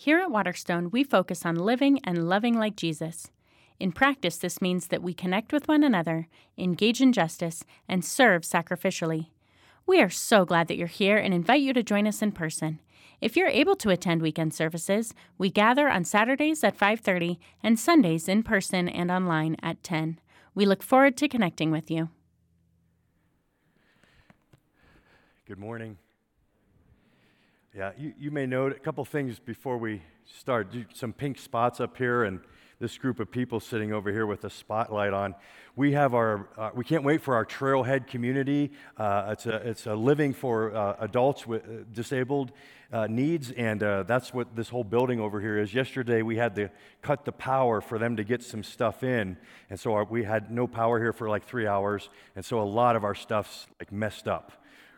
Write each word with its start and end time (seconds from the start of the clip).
Here 0.00 0.20
at 0.20 0.30
Waterstone, 0.30 0.92
we 0.92 1.02
focus 1.02 1.44
on 1.44 1.56
living 1.56 1.98
and 2.04 2.28
loving 2.28 2.56
like 2.56 2.76
Jesus. 2.76 3.32
In 3.80 3.90
practice, 3.90 4.36
this 4.36 4.62
means 4.62 4.86
that 4.86 5.02
we 5.02 5.12
connect 5.12 5.52
with 5.52 5.66
one 5.66 5.82
another, 5.82 6.28
engage 6.56 7.00
in 7.00 7.12
justice, 7.12 7.64
and 7.88 8.04
serve 8.04 8.42
sacrificially. 8.42 9.30
We 9.88 10.00
are 10.00 10.08
so 10.08 10.44
glad 10.44 10.68
that 10.68 10.76
you're 10.76 10.86
here 10.86 11.16
and 11.16 11.34
invite 11.34 11.62
you 11.62 11.72
to 11.72 11.82
join 11.82 12.06
us 12.06 12.22
in 12.22 12.30
person. 12.30 12.78
If 13.20 13.36
you're 13.36 13.48
able 13.48 13.74
to 13.74 13.90
attend 13.90 14.22
weekend 14.22 14.54
services, 14.54 15.14
we 15.36 15.50
gather 15.50 15.88
on 15.88 16.04
Saturdays 16.04 16.62
at 16.62 16.78
5:30 16.78 17.40
and 17.60 17.76
Sundays 17.76 18.28
in 18.28 18.44
person 18.44 18.88
and 18.88 19.10
online 19.10 19.56
at 19.64 19.82
10. 19.82 20.20
We 20.54 20.64
look 20.64 20.84
forward 20.84 21.16
to 21.16 21.28
connecting 21.28 21.72
with 21.72 21.90
you. 21.90 22.10
Good 25.44 25.58
morning. 25.58 25.98
Yeah, 27.78 27.92
you, 27.96 28.12
you 28.18 28.30
may 28.32 28.44
note 28.44 28.72
a 28.72 28.80
couple 28.80 29.04
things 29.04 29.38
before 29.38 29.78
we 29.78 30.02
start. 30.24 30.74
Some 30.94 31.12
pink 31.12 31.38
spots 31.38 31.78
up 31.78 31.96
here, 31.96 32.24
and 32.24 32.40
this 32.80 32.98
group 32.98 33.20
of 33.20 33.30
people 33.30 33.60
sitting 33.60 33.92
over 33.92 34.10
here 34.10 34.26
with 34.26 34.42
a 34.42 34.50
spotlight 34.50 35.12
on. 35.12 35.36
We 35.76 35.92
have 35.92 36.12
our, 36.12 36.48
uh, 36.58 36.70
we 36.74 36.82
can't 36.82 37.04
wait 37.04 37.20
for 37.22 37.36
our 37.36 37.46
Trailhead 37.46 38.08
community. 38.08 38.72
Uh, 38.96 39.28
it's, 39.30 39.46
a, 39.46 39.54
it's 39.58 39.86
a 39.86 39.94
living 39.94 40.34
for 40.34 40.74
uh, 40.74 40.96
adults 40.98 41.46
with 41.46 41.62
uh, 41.62 41.84
disabled 41.92 42.50
uh, 42.92 43.06
needs, 43.06 43.52
and 43.52 43.80
uh, 43.80 44.02
that's 44.02 44.34
what 44.34 44.56
this 44.56 44.68
whole 44.68 44.82
building 44.82 45.20
over 45.20 45.40
here 45.40 45.56
is. 45.56 45.72
Yesterday, 45.72 46.22
we 46.22 46.34
had 46.34 46.56
to 46.56 46.70
cut 47.00 47.24
the 47.24 47.30
power 47.30 47.80
for 47.80 47.96
them 47.96 48.16
to 48.16 48.24
get 48.24 48.42
some 48.42 48.64
stuff 48.64 49.04
in, 49.04 49.36
and 49.70 49.78
so 49.78 49.92
our, 49.92 50.02
we 50.02 50.24
had 50.24 50.50
no 50.50 50.66
power 50.66 50.98
here 50.98 51.12
for 51.12 51.28
like 51.28 51.44
three 51.44 51.68
hours, 51.68 52.10
and 52.34 52.44
so 52.44 52.60
a 52.60 52.64
lot 52.64 52.96
of 52.96 53.04
our 53.04 53.14
stuff's 53.14 53.68
like 53.78 53.92
messed 53.92 54.26
up 54.26 54.50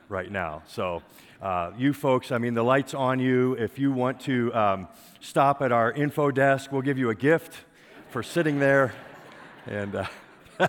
right 0.08 0.30
now. 0.30 0.62
So, 0.66 1.02
uh, 1.40 1.70
you 1.78 1.94
folks, 1.94 2.32
I 2.32 2.36
mean, 2.38 2.52
the 2.52 2.62
light's 2.62 2.92
on 2.92 3.18
you. 3.18 3.54
If 3.54 3.78
you 3.78 3.92
want 3.92 4.20
to 4.22 4.54
um, 4.54 4.88
stop 5.20 5.62
at 5.62 5.72
our 5.72 5.90
info 5.90 6.30
desk, 6.30 6.70
we'll 6.70 6.82
give 6.82 6.98
you 6.98 7.08
a 7.08 7.14
gift 7.14 7.56
for 8.10 8.22
sitting 8.22 8.58
there. 8.58 8.92
And 9.66 9.94
uh, 9.94 10.06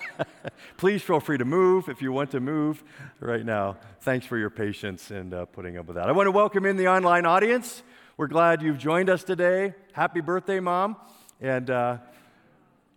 please 0.78 1.02
feel 1.02 1.20
free 1.20 1.38
to 1.38 1.44
move 1.44 1.90
if 1.90 2.02
you 2.02 2.14
want 2.14 2.32
to 2.32 2.40
move 2.40 2.86
right 3.20 3.44
now. 3.44 3.76
Thanks 4.00 4.26
for 4.26 4.38
your 4.38 4.50
patience 4.50 5.12
and 5.12 5.34
uh, 5.34 5.44
putting 5.44 5.78
up 5.78 5.88
with 5.88 5.98
that. 5.98 6.08
I 6.08 6.14
want 6.14 6.28
to 6.28 6.32
welcome 6.32 6.66
in 6.66 6.78
the 6.78 6.88
online 6.88 7.26
audience. 7.26 7.84
We're 8.16 8.28
glad 8.28 8.62
you've 8.62 8.78
joined 8.78 9.10
us 9.10 9.26
today. 9.26 9.74
Happy 9.92 10.22
birthday, 10.22 10.62
Mom. 10.62 10.96
And 11.42 11.70
uh, 11.70 11.98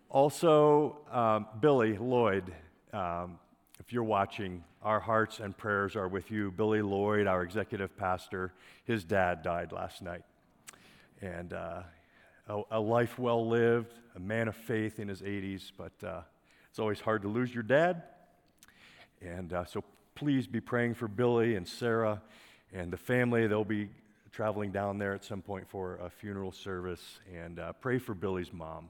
also, 0.09 0.99
um, 1.11 1.47
Billy 1.59 1.97
Lloyd, 1.97 2.53
um, 2.93 3.37
if 3.85 3.93
you're 3.93 4.03
watching, 4.03 4.63
our 4.81 4.99
hearts 4.99 5.39
and 5.39 5.55
prayers 5.55 5.95
are 5.95 6.07
with 6.07 6.31
you. 6.31 6.49
Billy 6.49 6.81
Lloyd, 6.81 7.27
our 7.27 7.43
executive 7.43 7.95
pastor, 7.95 8.51
his 8.85 9.03
dad 9.03 9.43
died 9.43 9.71
last 9.71 10.01
night. 10.01 10.23
And 11.21 11.53
uh, 11.53 11.83
a, 12.47 12.61
a, 12.71 12.79
life 12.79 13.19
well 13.19 13.47
lived, 13.47 13.93
a 14.15 14.19
man 14.19 14.47
of 14.47 14.55
faith 14.55 14.99
in 14.99 15.07
his 15.07 15.21
80s, 15.21 15.71
but 15.77 15.91
uh, 16.03 16.21
it's 16.67 16.79
always 16.79 16.99
hard 16.99 17.21
to 17.21 17.27
lose 17.27 17.53
your 17.53 17.61
dad. 17.61 18.01
And 19.21 19.53
uh, 19.53 19.65
so 19.65 19.83
please 20.15 20.47
be 20.47 20.59
praying 20.59 20.95
for 20.95 21.07
Billy 21.07 21.55
and 21.55 21.67
Sarah 21.67 22.23
and 22.73 22.91
the 22.91 22.97
family. 22.97 23.45
They'll 23.45 23.63
be 23.63 23.89
traveling 24.31 24.71
down 24.71 24.97
there 24.97 25.13
at 25.13 25.23
some 25.23 25.43
point 25.43 25.69
for 25.69 25.97
a 25.97 26.09
funeral 26.09 26.51
service. 26.51 27.19
And 27.31 27.59
uh, 27.59 27.73
pray 27.73 27.99
for 27.99 28.15
Billy's 28.15 28.51
mom, 28.51 28.89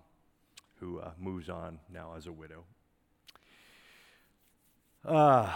who 0.80 0.99
uh, 0.99 1.11
moves 1.19 1.49
on 1.49 1.80
now 1.91 2.13
as 2.15 2.27
a 2.27 2.31
widow. 2.31 2.63
Uh, 5.06 5.53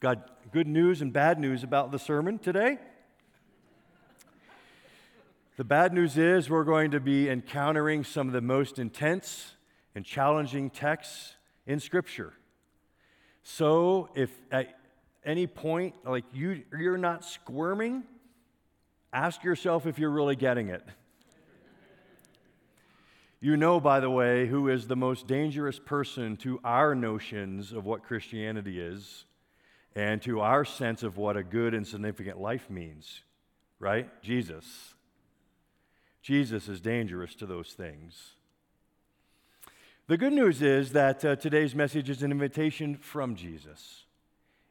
got 0.00 0.52
good 0.52 0.66
news 0.66 1.00
and 1.00 1.10
bad 1.10 1.38
news 1.40 1.62
about 1.62 1.90
the 1.90 1.98
sermon 1.98 2.38
today. 2.38 2.76
The 5.56 5.64
bad 5.64 5.94
news 5.94 6.18
is 6.18 6.50
we're 6.50 6.64
going 6.64 6.90
to 6.90 7.00
be 7.00 7.30
encountering 7.30 8.04
some 8.04 8.26
of 8.26 8.34
the 8.34 8.42
most 8.42 8.78
intense 8.78 9.52
and 9.94 10.04
challenging 10.04 10.68
texts 10.68 11.36
in 11.66 11.80
Scripture. 11.80 12.34
So 13.42 14.10
if 14.14 14.38
at 14.52 14.78
any 15.24 15.46
point, 15.46 15.94
like 16.04 16.24
you, 16.34 16.64
you're 16.78 16.98
not 16.98 17.24
squirming, 17.24 18.02
ask 19.14 19.42
yourself 19.42 19.86
if 19.86 19.98
you're 19.98 20.10
really 20.10 20.36
getting 20.36 20.68
it. 20.68 20.86
You 23.40 23.56
know, 23.56 23.78
by 23.78 24.00
the 24.00 24.10
way, 24.10 24.48
who 24.48 24.68
is 24.68 24.88
the 24.88 24.96
most 24.96 25.28
dangerous 25.28 25.78
person 25.78 26.36
to 26.38 26.60
our 26.64 26.94
notions 26.94 27.72
of 27.72 27.84
what 27.84 28.02
Christianity 28.02 28.80
is 28.80 29.26
and 29.94 30.20
to 30.22 30.40
our 30.40 30.64
sense 30.64 31.04
of 31.04 31.16
what 31.16 31.36
a 31.36 31.44
good 31.44 31.72
and 31.72 31.86
significant 31.86 32.40
life 32.40 32.68
means, 32.68 33.22
right? 33.78 34.08
Jesus. 34.22 34.94
Jesus 36.20 36.68
is 36.68 36.80
dangerous 36.80 37.34
to 37.36 37.46
those 37.46 37.74
things. 37.74 38.32
The 40.08 40.16
good 40.16 40.32
news 40.32 40.60
is 40.62 40.92
that 40.92 41.24
uh, 41.24 41.36
today's 41.36 41.74
message 41.74 42.10
is 42.10 42.22
an 42.22 42.32
invitation 42.32 42.96
from 42.96 43.36
Jesus. 43.36 44.04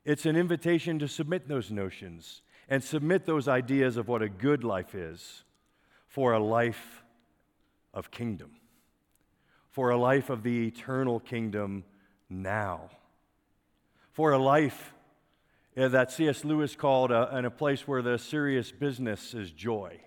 It's 0.04 0.26
an 0.26 0.36
invitation 0.36 1.00
to 1.00 1.08
submit 1.08 1.48
those 1.48 1.72
notions 1.72 2.42
and 2.68 2.84
submit 2.84 3.26
those 3.26 3.48
ideas 3.48 3.96
of 3.96 4.08
what 4.08 4.22
a 4.22 4.30
good 4.30 4.64
life 4.64 4.94
is 4.94 5.44
for 6.08 6.34
a 6.34 6.40
life 6.40 7.04
of 7.94 8.12
kingdom, 8.12 8.52
for 9.78 9.92
a 9.92 9.98
life 9.98 10.32
of 10.32 10.42
the 10.42 10.66
eternal 10.66 11.20
kingdom 11.20 11.84
now, 12.32 12.90
for 14.12 14.32
a 14.32 14.38
life 14.40 14.92
uh, 15.78 15.88
that 15.88 16.12
C.S. 16.12 16.44
Lewis 16.44 16.76
called 16.76 17.12
a, 17.12 17.38
in 17.38 17.46
a 17.46 17.52
place 17.52 17.88
where 17.88 18.02
the 18.02 18.18
serious 18.18 18.72
business 18.72 19.36
is 19.36 19.52
joy. 19.52 20.00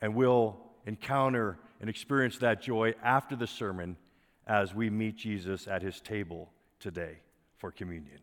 And 0.00 0.16
we'll 0.16 0.56
encounter 0.84 1.60
and 1.80 1.88
experience 1.88 2.38
that 2.38 2.60
joy 2.60 2.94
after 3.04 3.36
the 3.36 3.46
sermon 3.46 3.96
as 4.48 4.74
we 4.74 4.90
meet 4.90 5.14
Jesus 5.16 5.68
at 5.68 5.82
his 5.82 6.00
table 6.00 6.50
today 6.80 7.18
for 7.58 7.70
communion. 7.70 8.18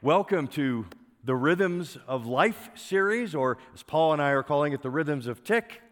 Welcome 0.00 0.46
to 0.46 0.86
the 1.24 1.34
Rhythms 1.34 1.98
of 2.06 2.24
Life 2.24 2.70
series, 2.76 3.34
or 3.34 3.58
as 3.74 3.82
Paul 3.82 4.12
and 4.12 4.22
I 4.22 4.30
are 4.30 4.44
calling 4.44 4.72
it, 4.72 4.82
the 4.82 4.90
Rhythms 4.90 5.26
of 5.26 5.42
Tick. 5.42 5.82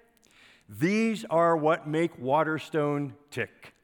These 0.68 1.24
are 1.26 1.56
what 1.56 1.86
make 1.86 2.18
Waterstone 2.18 3.14
tick. 3.30 3.74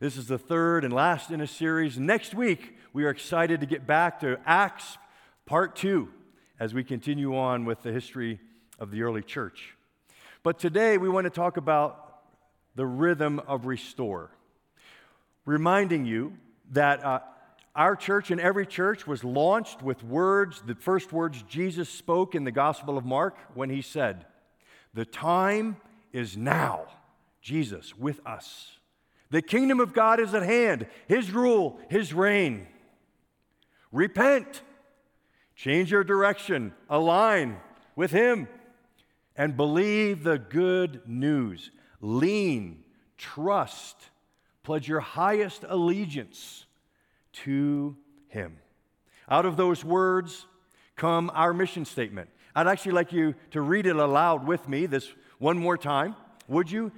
This 0.00 0.16
is 0.16 0.26
the 0.26 0.38
third 0.38 0.84
and 0.84 0.92
last 0.92 1.30
in 1.30 1.40
a 1.40 1.46
series. 1.46 1.98
Next 1.98 2.34
week, 2.34 2.76
we 2.92 3.04
are 3.04 3.10
excited 3.10 3.60
to 3.60 3.66
get 3.66 3.86
back 3.86 4.20
to 4.20 4.38
Acts 4.44 4.98
part 5.46 5.76
two 5.76 6.08
as 6.58 6.74
we 6.74 6.82
continue 6.82 7.36
on 7.36 7.64
with 7.64 7.82
the 7.82 7.92
history 7.92 8.40
of 8.78 8.90
the 8.90 9.02
early 9.02 9.22
church. 9.22 9.74
But 10.42 10.58
today, 10.58 10.98
we 10.98 11.08
want 11.08 11.24
to 11.24 11.30
talk 11.30 11.56
about 11.56 12.18
the 12.74 12.86
rhythm 12.86 13.40
of 13.46 13.66
restore, 13.66 14.30
reminding 15.44 16.04
you 16.04 16.34
that. 16.72 17.04
Uh, 17.04 17.20
our 17.74 17.94
church 17.94 18.30
and 18.30 18.40
every 18.40 18.64
church 18.64 19.06
was 19.06 19.22
launched 19.22 19.82
with 19.82 20.02
words, 20.02 20.62
the 20.64 20.74
first 20.74 21.12
words 21.12 21.42
Jesus 21.42 21.90
spoke 21.90 22.34
in 22.34 22.44
the 22.44 22.50
Gospel 22.50 22.96
of 22.96 23.04
Mark 23.04 23.36
when 23.52 23.68
he 23.68 23.82
said, 23.82 24.24
the 24.96 25.04
time 25.04 25.76
is 26.10 26.36
now. 26.36 26.86
Jesus 27.42 27.96
with 27.96 28.18
us. 28.26 28.78
The 29.30 29.42
kingdom 29.42 29.78
of 29.78 29.92
God 29.92 30.18
is 30.18 30.34
at 30.34 30.42
hand, 30.42 30.86
His 31.06 31.30
rule, 31.30 31.78
His 31.88 32.14
reign. 32.14 32.66
Repent, 33.92 34.62
change 35.54 35.92
your 35.92 36.02
direction, 36.02 36.72
align 36.88 37.58
with 37.94 38.10
Him, 38.10 38.48
and 39.36 39.56
believe 39.56 40.24
the 40.24 40.38
good 40.38 41.02
news. 41.06 41.70
Lean, 42.00 42.82
trust, 43.18 43.96
pledge 44.62 44.88
your 44.88 45.00
highest 45.00 45.62
allegiance 45.68 46.64
to 47.44 47.96
Him. 48.28 48.56
Out 49.28 49.44
of 49.44 49.56
those 49.56 49.84
words 49.84 50.46
come 50.96 51.30
our 51.34 51.52
mission 51.52 51.84
statement 51.84 52.30
I'd 52.56 52.66
actually 52.66 52.92
like 52.92 53.12
you 53.12 53.34
to 53.50 53.60
read 53.60 53.84
it 53.84 53.96
aloud 53.96 54.46
with 54.46 54.66
me 54.66 54.86
this 54.86 55.12
one 55.38 55.58
more 55.58 55.76
time. 55.76 56.16
Would 56.48 56.70
you? 56.70 56.90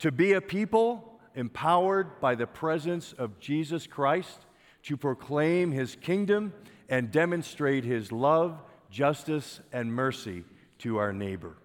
To 0.00 0.12
be 0.12 0.34
a 0.34 0.40
people 0.40 1.18
empowered 1.34 2.20
by 2.20 2.34
the 2.34 2.46
presence 2.46 3.14
of 3.14 3.40
Jesus 3.40 3.86
Christ 3.86 4.44
to 4.82 4.98
proclaim 4.98 5.72
his 5.72 5.96
kingdom 5.96 6.52
and 6.90 7.10
demonstrate 7.10 7.84
his 7.84 8.12
love, 8.12 8.60
justice, 8.90 9.60
and 9.72 9.92
mercy 9.92 10.44
to 10.80 10.98
our 10.98 11.14
neighbor. 11.14 11.56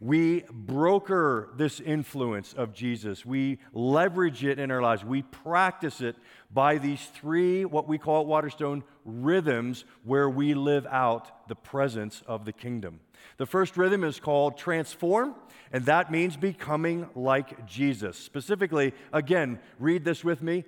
We 0.00 0.44
broker 0.50 1.50
this 1.56 1.80
influence 1.80 2.52
of 2.52 2.74
Jesus. 2.74 3.24
We 3.24 3.58
leverage 3.72 4.44
it 4.44 4.58
in 4.58 4.70
our 4.70 4.82
lives. 4.82 5.04
We 5.04 5.22
practice 5.22 6.00
it 6.00 6.16
by 6.52 6.78
these 6.78 7.04
three, 7.14 7.64
what 7.64 7.88
we 7.88 7.98
call 7.98 8.22
at 8.22 8.26
Waterstone, 8.26 8.84
rhythms 9.04 9.84
where 10.04 10.28
we 10.28 10.54
live 10.54 10.86
out 10.86 11.48
the 11.48 11.54
presence 11.54 12.22
of 12.26 12.44
the 12.44 12.52
kingdom. 12.52 13.00
The 13.36 13.46
first 13.46 13.76
rhythm 13.76 14.04
is 14.04 14.20
called 14.20 14.58
transform, 14.58 15.34
and 15.72 15.84
that 15.86 16.10
means 16.10 16.36
becoming 16.36 17.08
like 17.14 17.66
Jesus. 17.66 18.16
Specifically, 18.16 18.92
again, 19.12 19.58
read 19.78 20.04
this 20.04 20.22
with 20.24 20.42
me 20.42 20.64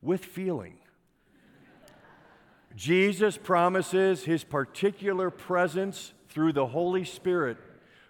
with 0.00 0.24
feeling. 0.24 0.78
Jesus 2.76 3.38
promises 3.38 4.24
his 4.24 4.44
particular 4.44 5.30
presence 5.30 6.12
through 6.28 6.52
the 6.52 6.66
Holy 6.66 7.04
Spirit, 7.04 7.56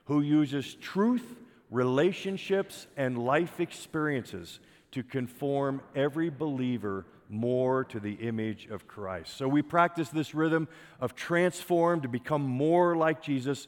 who 0.04 0.20
uses 0.20 0.74
truth, 0.74 1.36
relationships, 1.70 2.86
and 2.96 3.18
life 3.18 3.60
experiences 3.60 4.60
to 4.92 5.02
conform 5.02 5.80
every 5.94 6.30
believer 6.30 7.06
more 7.28 7.84
to 7.84 7.98
the 7.98 8.12
image 8.14 8.66
of 8.66 8.86
Christ. 8.86 9.36
So 9.36 9.48
we 9.48 9.62
practice 9.62 10.08
this 10.08 10.34
rhythm 10.34 10.68
of 11.00 11.14
transform 11.14 12.02
to 12.02 12.08
become 12.08 12.42
more 12.42 12.96
like 12.96 13.22
Jesus. 13.22 13.66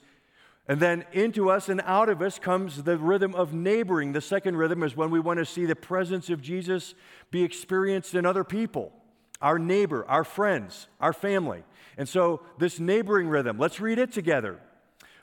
And 0.69 0.79
then 0.79 1.05
into 1.13 1.51
us 1.51 1.69
and 1.69 1.81
out 1.85 2.09
of 2.09 2.23
us 2.23 2.39
comes 2.39 2.83
the 2.83 2.99
rhythm 2.99 3.35
of 3.35 3.55
neighboring. 3.55 4.13
The 4.13 4.21
second 4.21 4.57
rhythm 4.57 4.83
is 4.83 4.97
when 4.97 5.11
we 5.11 5.21
want 5.21 5.39
to 5.39 5.45
see 5.45 5.65
the 5.65 5.77
presence 5.77 6.31
of 6.31 6.43
Jesus 6.43 6.95
be 7.31 7.43
experienced 7.43 8.15
in 8.15 8.27
other 8.27 8.45
people 8.45 8.93
our 9.43 9.59
neighbor, 9.59 10.03
our 10.09 10.25
friends, 10.25 10.89
our 10.99 11.13
family. 11.13 11.63
And 11.99 12.09
so, 12.09 12.41
this 12.59 12.81
neighboring 12.81 13.29
rhythm, 13.29 13.59
let's 13.59 13.81
read 13.81 13.99
it 13.99 14.11
together. 14.11 14.59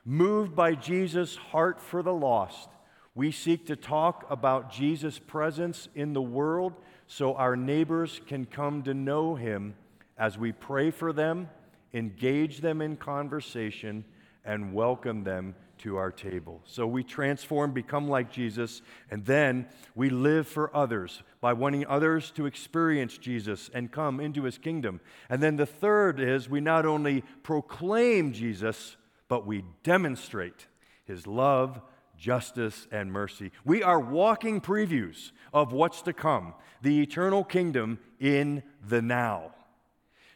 Moved 0.06 0.54
by 0.54 0.76
Jesus' 0.76 1.38
heart 1.38 1.80
for 1.80 2.04
the 2.04 2.14
lost, 2.14 2.70
we 3.16 3.32
seek 3.32 3.68
to 3.68 3.78
talk 3.78 4.26
about 4.30 4.72
Jesus' 4.72 5.18
presence 5.18 5.88
in 5.96 6.12
the 6.12 6.22
world 6.22 6.74
so 7.08 7.36
our 7.36 7.56
neighbors 7.56 8.20
can 8.28 8.46
come 8.46 8.84
to 8.84 8.94
know 8.94 9.36
him 9.36 9.76
as 10.18 10.38
we 10.38 10.52
pray 10.52 10.92
for 10.92 11.14
them, 11.14 11.50
engage 11.94 12.60
them 12.60 12.82
in 12.82 12.98
conversation, 12.98 14.04
and 14.44 14.74
welcome 14.74 15.24
them 15.24 15.56
to 15.78 15.96
our 15.96 16.12
table. 16.12 16.62
So 16.66 16.86
we 16.86 17.04
transform, 17.04 17.72
become 17.72 18.10
like 18.10 18.30
Jesus, 18.30 18.82
and 19.10 19.26
then 19.26 19.68
we 19.96 20.10
live 20.10 20.48
for 20.48 20.76
others 20.76 21.24
by 21.40 21.54
wanting 21.54 21.86
others 21.88 22.32
to 22.32 22.46
experience 22.46 23.18
Jesus 23.18 23.70
and 23.74 23.92
come 23.92 24.20
into 24.20 24.44
his 24.44 24.58
kingdom. 24.58 25.00
And 25.30 25.42
then 25.42 25.56
the 25.56 25.66
third 25.66 26.20
is 26.20 26.50
we 26.50 26.62
not 26.62 26.86
only 26.86 27.24
proclaim 27.42 28.34
Jesus, 28.34 28.98
but 29.28 29.46
we 29.46 29.64
demonstrate 29.84 30.68
his 31.06 31.28
love, 31.28 31.82
justice, 32.18 32.88
and 32.92 33.12
mercy. 33.12 33.52
We 33.66 33.84
are 33.84 34.00
walking 34.00 34.62
previews 34.62 35.32
of 35.54 35.74
what's 35.74 36.02
to 36.04 36.14
come, 36.14 36.54
the 36.82 37.02
eternal 37.02 37.44
kingdom 37.44 38.00
in 38.20 38.64
the 38.88 39.02
now. 39.02 39.52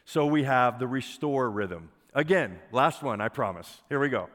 So 0.04 0.26
we 0.26 0.44
have 0.44 0.78
the 0.78 0.86
restore 0.86 1.50
rhythm. 1.50 1.90
Again, 2.14 2.58
last 2.72 3.02
one, 3.02 3.20
I 3.20 3.28
promise. 3.28 3.82
Here 3.88 4.00
we 4.00 4.08
go. 4.08 4.28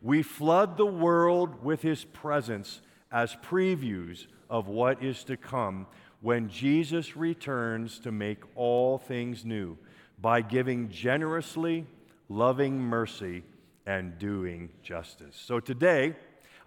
We 0.00 0.22
flood 0.22 0.76
the 0.76 0.86
world 0.86 1.64
with 1.64 1.82
his 1.82 2.04
presence 2.04 2.80
as 3.10 3.34
previews 3.36 4.26
of 4.48 4.68
what 4.68 5.02
is 5.02 5.24
to 5.24 5.36
come 5.36 5.86
when 6.20 6.48
Jesus 6.48 7.16
returns 7.16 7.98
to 8.00 8.12
make 8.12 8.42
all 8.54 8.98
things 8.98 9.44
new 9.44 9.76
by 10.20 10.40
giving 10.40 10.88
generously, 10.88 11.86
loving 12.28 12.78
mercy, 12.78 13.44
and 13.88 14.18
doing 14.18 14.68
justice. 14.82 15.34
So 15.34 15.60
today, 15.60 16.14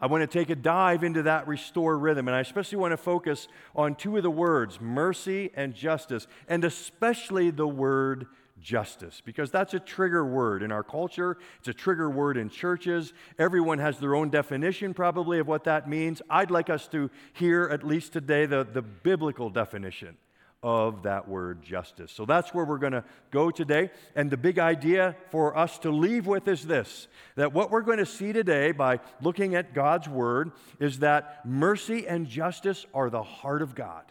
I 0.01 0.07
want 0.07 0.23
to 0.23 0.27
take 0.27 0.50
a 0.50 0.56
dive 0.56 1.03
into 1.03 1.21
that 1.21 1.47
restore 1.47 1.95
rhythm, 1.95 2.27
and 2.27 2.35
I 2.35 2.39
especially 2.39 2.79
want 2.79 2.94
to 2.94 2.97
focus 2.97 3.47
on 3.75 3.94
two 3.94 4.18
of 4.18 4.23
the 4.23 4.31
words, 4.31 4.81
mercy 4.81 5.51
and 5.53 5.75
justice, 5.75 6.25
and 6.47 6.65
especially 6.65 7.51
the 7.51 7.68
word 7.68 8.25
justice, 8.59 9.21
because 9.23 9.51
that's 9.51 9.75
a 9.75 9.79
trigger 9.79 10.25
word 10.25 10.63
in 10.63 10.71
our 10.71 10.81
culture. 10.81 11.38
It's 11.59 11.68
a 11.68 11.75
trigger 11.75 12.09
word 12.09 12.38
in 12.38 12.50
churches. 12.50 13.13
Everyone 13.38 13.77
has 13.77 14.00
their 14.00 14.15
own 14.15 14.31
definition, 14.31 14.95
probably, 14.95 15.38
of 15.38 15.47
what 15.47 15.63
that 15.65 15.88
means. 15.88 16.23
I'd 16.27 16.50
like 16.50 16.71
us 16.71 16.88
to 16.88 17.12
hear, 17.33 17.69
at 17.71 17.83
least 17.83 18.13
today, 18.13 18.47
the, 18.47 18.63
the 18.63 18.81
biblical 18.81 19.51
definition 19.51 20.18
of 20.63 21.04
that 21.04 21.28
word 21.28 21.62
justice. 21.63 22.12
So 22.12 22.25
that's 22.25 22.54
where 22.54 22.66
we're 22.66 22.78
going 22.78 22.94
to 22.94 23.04
go 23.31 23.50
today. 23.50 23.90
And 24.16 24.30
the 24.30 24.38
big 24.38 24.60
idea 24.60 25.16
for 25.30 25.58
us 25.58 25.80
to 25.80 25.90
leave 25.90 26.28
with 26.28 26.48
is 26.48 26.66
this 26.66 27.08
that 27.36 27.54
what 27.54 27.72
we're 27.72 27.81
going 27.81 27.98
to 27.98 28.06
see 28.06 28.31
today 28.31 28.72
by 28.72 29.00
looking 29.22 29.56
at 29.56 29.74
God's 29.74 30.08
word 30.08 30.52
is 30.80 31.00
that 31.00 31.46
mercy 31.46 32.08
and 32.08 32.28
justice 32.28 32.86
are 32.94 33.10
the 33.10 33.24
heart 33.24 33.62
of 33.62 33.75
God, 33.75 34.06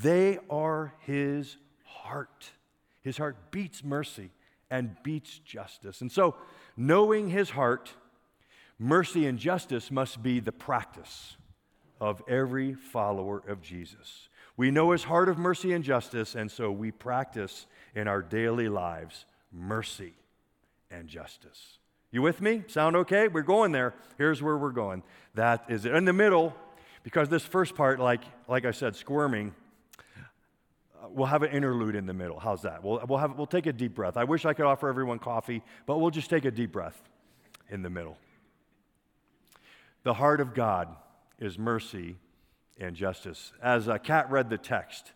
they 0.00 0.38
are 0.48 0.94
his 1.00 1.56
heart. 1.84 2.50
His 3.02 3.16
heart 3.16 3.50
beats 3.50 3.82
mercy 3.82 4.30
and 4.70 4.94
beats 5.02 5.38
justice. 5.38 6.02
And 6.02 6.12
so, 6.12 6.36
knowing 6.76 7.30
his 7.30 7.50
heart, 7.50 7.90
mercy 8.78 9.26
and 9.26 9.38
justice 9.38 9.90
must 9.90 10.22
be 10.22 10.38
the 10.38 10.52
practice 10.52 11.36
of 12.00 12.22
every 12.28 12.74
follower 12.74 13.42
of 13.48 13.62
Jesus. 13.62 14.28
We 14.60 14.70
know 14.70 14.90
his 14.90 15.04
heart 15.04 15.30
of 15.30 15.38
mercy 15.38 15.72
and 15.72 15.82
justice, 15.82 16.34
and 16.34 16.50
so 16.50 16.70
we 16.70 16.90
practice 16.90 17.66
in 17.94 18.06
our 18.06 18.20
daily 18.20 18.68
lives 18.68 19.24
mercy 19.50 20.12
and 20.90 21.08
justice. 21.08 21.78
You 22.10 22.20
with 22.20 22.42
me? 22.42 22.64
Sound 22.66 22.94
okay? 22.94 23.28
We're 23.28 23.40
going 23.40 23.72
there. 23.72 23.94
Here's 24.18 24.42
where 24.42 24.58
we're 24.58 24.72
going. 24.72 25.02
That 25.34 25.64
is 25.70 25.86
it. 25.86 25.94
In 25.94 26.04
the 26.04 26.12
middle, 26.12 26.54
because 27.04 27.30
this 27.30 27.42
first 27.42 27.74
part, 27.74 28.00
like, 28.00 28.20
like 28.48 28.66
I 28.66 28.72
said, 28.72 28.96
squirming, 28.96 29.54
uh, 29.98 31.06
we'll 31.08 31.28
have 31.28 31.42
an 31.42 31.52
interlude 31.52 31.94
in 31.94 32.04
the 32.04 32.12
middle. 32.12 32.38
How's 32.38 32.60
that? 32.60 32.84
We'll, 32.84 33.02
we'll, 33.08 33.18
have, 33.18 33.38
we'll 33.38 33.46
take 33.46 33.64
a 33.64 33.72
deep 33.72 33.94
breath. 33.94 34.18
I 34.18 34.24
wish 34.24 34.44
I 34.44 34.52
could 34.52 34.66
offer 34.66 34.90
everyone 34.90 35.20
coffee, 35.20 35.62
but 35.86 36.00
we'll 36.00 36.10
just 36.10 36.28
take 36.28 36.44
a 36.44 36.50
deep 36.50 36.70
breath 36.70 37.00
in 37.70 37.80
the 37.80 37.88
middle. 37.88 38.18
The 40.02 40.12
heart 40.12 40.42
of 40.42 40.52
God 40.52 40.94
is 41.38 41.58
mercy 41.58 42.16
and 42.80 42.96
justice. 42.96 43.52
As 43.62 43.88
uh, 43.88 43.98
Kat 43.98 44.30
read 44.30 44.50
the 44.50 44.58
text, 44.58 45.12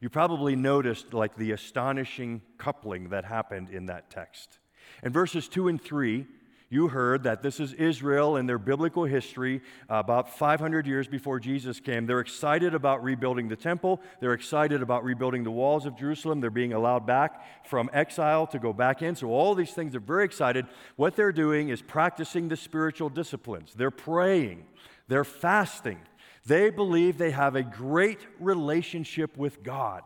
you 0.00 0.08
probably 0.08 0.56
noticed 0.56 1.14
like 1.14 1.36
the 1.36 1.52
astonishing 1.52 2.42
coupling 2.58 3.10
that 3.10 3.24
happened 3.24 3.70
in 3.70 3.86
that 3.86 4.10
text. 4.10 4.58
In 5.02 5.12
verses 5.12 5.48
2 5.48 5.68
and 5.68 5.80
3, 5.80 6.26
you 6.72 6.88
heard 6.88 7.24
that 7.24 7.42
this 7.42 7.60
is 7.60 7.74
Israel 7.74 8.38
in 8.38 8.46
their 8.46 8.58
biblical 8.58 9.04
history 9.04 9.60
uh, 9.90 9.96
about 9.96 10.38
500 10.38 10.86
years 10.86 11.06
before 11.06 11.38
Jesus 11.38 11.80
came. 11.80 12.06
They're 12.06 12.20
excited 12.20 12.74
about 12.74 13.04
rebuilding 13.04 13.48
the 13.48 13.56
temple. 13.56 14.00
They're 14.20 14.32
excited 14.32 14.80
about 14.80 15.04
rebuilding 15.04 15.44
the 15.44 15.50
walls 15.50 15.84
of 15.84 15.98
Jerusalem. 15.98 16.40
They're 16.40 16.48
being 16.48 16.72
allowed 16.72 17.06
back 17.06 17.66
from 17.66 17.90
exile 17.92 18.46
to 18.46 18.58
go 18.58 18.72
back 18.72 19.02
in. 19.02 19.14
So, 19.16 19.28
all 19.28 19.54
these 19.54 19.72
things, 19.72 19.92
they're 19.92 20.00
very 20.00 20.24
excited. 20.24 20.66
What 20.96 21.14
they're 21.14 21.30
doing 21.30 21.68
is 21.68 21.82
practicing 21.82 22.48
the 22.48 22.56
spiritual 22.56 23.10
disciplines. 23.10 23.74
They're 23.74 23.90
praying, 23.90 24.64
they're 25.08 25.24
fasting. 25.24 25.98
They 26.46 26.70
believe 26.70 27.18
they 27.18 27.30
have 27.30 27.54
a 27.54 27.62
great 27.62 28.18
relationship 28.40 29.36
with 29.36 29.62
God. 29.62 30.02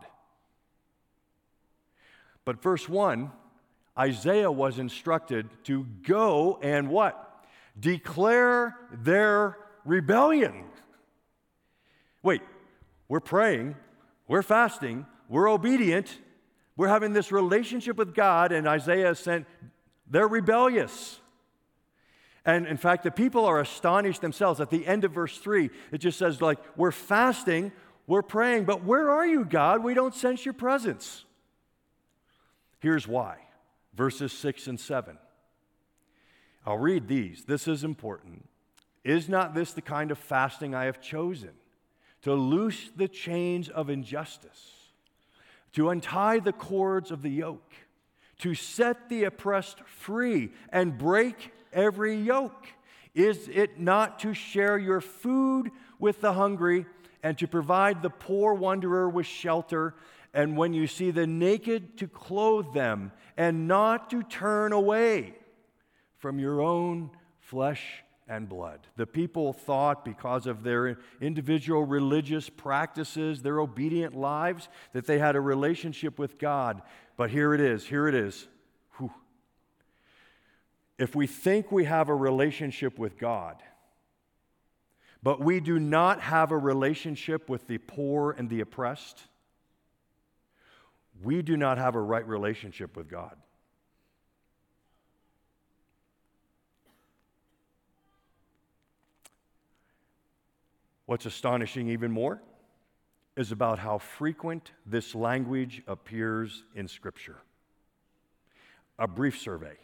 But 2.45 2.61
verse 2.61 2.87
1 2.87 3.31
Isaiah 3.97 4.51
was 4.51 4.77
instructed 4.77 5.49
to 5.63 5.85
go 6.03 6.59
and 6.61 6.89
what? 6.89 7.43
Declare 7.79 8.75
their 8.91 9.57
rebellion. 9.85 10.65
Wait, 12.21 12.41
we're 13.07 13.19
praying, 13.19 13.75
we're 14.27 14.43
fasting, 14.43 15.05
we're 15.29 15.49
obedient, 15.49 16.19
we're 16.75 16.87
having 16.87 17.13
this 17.13 17.31
relationship 17.31 17.97
with 17.97 18.13
God, 18.13 18.51
and 18.51 18.67
Isaiah 18.67 19.15
sent, 19.15 19.47
they're 20.09 20.27
rebellious. 20.27 21.19
And 22.47 22.65
in 22.65 22.77
fact, 22.77 23.03
the 23.03 23.11
people 23.11 23.45
are 23.45 23.59
astonished 23.59 24.21
themselves. 24.21 24.61
At 24.61 24.69
the 24.69 24.87
end 24.87 25.03
of 25.03 25.11
verse 25.11 25.37
3, 25.37 25.69
it 25.91 25.97
just 25.97 26.17
says, 26.17 26.41
like, 26.41 26.57
we're 26.77 26.93
fasting, 26.93 27.73
we're 28.07 28.21
praying, 28.21 28.63
but 28.63 28.85
where 28.85 29.11
are 29.11 29.27
you, 29.27 29.43
God? 29.43 29.83
We 29.83 29.93
don't 29.93 30.15
sense 30.15 30.45
your 30.45 30.53
presence. 30.53 31.25
Here's 32.79 33.05
why 33.05 33.39
verses 33.93 34.31
6 34.31 34.67
and 34.67 34.79
7. 34.79 35.17
I'll 36.65 36.77
read 36.77 37.09
these. 37.09 37.43
This 37.43 37.67
is 37.67 37.83
important. 37.83 38.47
Is 39.03 39.27
not 39.27 39.53
this 39.53 39.73
the 39.73 39.81
kind 39.81 40.09
of 40.09 40.17
fasting 40.17 40.73
I 40.73 40.85
have 40.85 41.01
chosen? 41.01 41.51
To 42.21 42.33
loose 42.33 42.91
the 42.95 43.09
chains 43.09 43.67
of 43.67 43.89
injustice, 43.89 44.73
to 45.73 45.89
untie 45.89 46.39
the 46.39 46.53
cords 46.53 47.11
of 47.11 47.23
the 47.23 47.29
yoke, 47.29 47.73
to 48.39 48.55
set 48.55 49.09
the 49.09 49.25
oppressed 49.25 49.81
free 49.81 50.51
and 50.71 50.97
break 50.97 51.51
every 51.73 52.15
yoke? 52.15 52.67
Is 53.13 53.47
it 53.47 53.79
not 53.79 54.19
to 54.19 54.33
share 54.33 54.77
your 54.77 55.01
food 55.01 55.71
with 55.99 56.21
the 56.21 56.33
hungry 56.33 56.85
and 57.23 57.37
to 57.39 57.47
provide 57.47 58.01
the 58.01 58.09
poor 58.09 58.53
wanderer 58.53 59.09
with 59.09 59.25
shelter? 59.25 59.95
And 60.33 60.55
when 60.55 60.73
you 60.73 60.87
see 60.87 61.11
the 61.11 61.25
naked, 61.25 61.97
to 61.97 62.07
clothe 62.07 62.73
them 62.73 63.11
and 63.35 63.67
not 63.67 64.09
to 64.11 64.21
turn 64.23 64.71
away 64.71 65.35
from 66.17 66.39
your 66.39 66.61
own 66.61 67.09
flesh 67.39 68.03
and 68.27 68.49
blood. 68.49 68.81
The 68.97 69.07
people 69.07 69.53
thought, 69.53 70.03
because 70.03 70.47
of 70.47 70.63
their 70.63 70.99
individual 71.21 71.85
religious 71.85 72.49
practices, 72.49 73.41
their 73.41 73.59
obedient 73.59 74.15
lives, 74.15 74.67
that 74.93 75.07
they 75.07 75.17
had 75.17 75.35
a 75.35 75.41
relationship 75.41 76.19
with 76.19 76.37
God. 76.37 76.81
But 77.15 77.29
here 77.29 77.53
it 77.53 77.61
is, 77.61 77.85
here 77.85 78.07
it 78.07 78.15
is. 78.15 78.47
Whew. 78.97 79.11
If 80.97 81.15
we 81.15 81.27
think 81.27 81.71
we 81.71 81.85
have 81.85 82.09
a 82.09 82.15
relationship 82.15 82.97
with 82.97 83.17
God, 83.17 83.61
but 85.21 85.39
we 85.39 85.59
do 85.59 85.79
not 85.79 86.21
have 86.21 86.51
a 86.51 86.57
relationship 86.57 87.49
with 87.49 87.67
the 87.67 87.77
poor 87.77 88.31
and 88.31 88.49
the 88.49 88.61
oppressed, 88.61 89.21
we 91.21 91.41
do 91.41 91.57
not 91.57 91.77
have 91.77 91.95
a 91.95 92.01
right 92.01 92.27
relationship 92.27 92.95
with 92.95 93.09
God. 93.09 93.35
What's 101.05 101.25
astonishing 101.25 101.89
even 101.89 102.11
more 102.11 102.41
is 103.37 103.51
about 103.51 103.79
how 103.79 103.97
frequent 103.97 104.71
this 104.85 105.15
language 105.15 105.81
appears 105.87 106.63
in 106.75 106.87
Scripture. 106.87 107.37
A 108.99 109.07
brief 109.07 109.39
survey. 109.39 109.77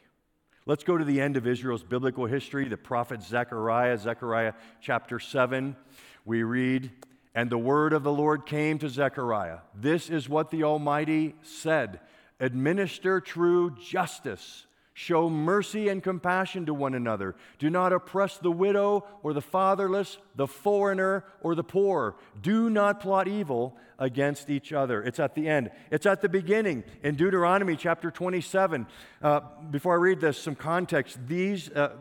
Let's 0.66 0.86
go 0.86 0.98
to 0.98 1.04
the 1.04 1.20
end 1.20 1.36
of 1.36 1.46
Israel's 1.46 1.84
biblical 1.84 2.26
history, 2.26 2.70
the 2.70 2.78
prophet 2.78 3.22
Zechariah, 3.22 3.98
Zechariah 3.98 4.54
chapter 4.80 5.20
7. 5.20 5.76
We 6.24 6.44
read, 6.44 6.90
And 7.36 7.50
the 7.50 7.58
word 7.58 7.92
of 7.92 8.04
the 8.04 8.14
Lord 8.14 8.46
came 8.46 8.80
to 8.80 8.88
Zechariah. 8.88 9.58
This 9.76 10.10
is 10.10 10.30
what 10.30 10.52
the 10.52 10.64
Almighty 10.64 11.36
said 11.42 12.00
Administer 12.40 13.20
true 13.20 13.76
justice 13.76 14.66
Show 14.96 15.28
mercy 15.28 15.90
and 15.90 16.04
compassion 16.04 16.68
to 16.68 16.74
one 16.74 16.94
another. 16.94 17.36
Do 17.58 17.72
not 17.72 17.94
oppress 17.94 18.38
the 18.38 18.52
widow 18.52 19.06
or 19.24 19.34
the 19.34 19.42
fatherless, 19.42 20.20
the 20.36 20.46
foreigner 20.46 21.26
or 21.42 21.56
the 21.56 21.64
poor. 21.64 22.16
Do 22.40 22.70
not 22.70 23.00
plot 23.00 23.28
evil 23.28 23.76
against 24.04 24.50
each 24.50 24.74
other. 24.74 25.02
It's 25.02 25.20
at 25.20 25.34
the 25.34 25.48
end. 25.48 25.72
It's 25.90 26.06
at 26.06 26.22
the 26.22 26.28
beginning 26.28 26.84
in 27.04 27.16
Deuteronomy 27.16 27.78
chapter 27.78 28.12
27. 28.12 28.86
Uh, 29.22 29.40
before 29.72 29.94
I 29.94 29.98
read 29.98 30.20
this, 30.20 30.38
some 30.38 30.56
context. 30.56 31.18
These, 31.26 31.70
uh, 31.70 31.96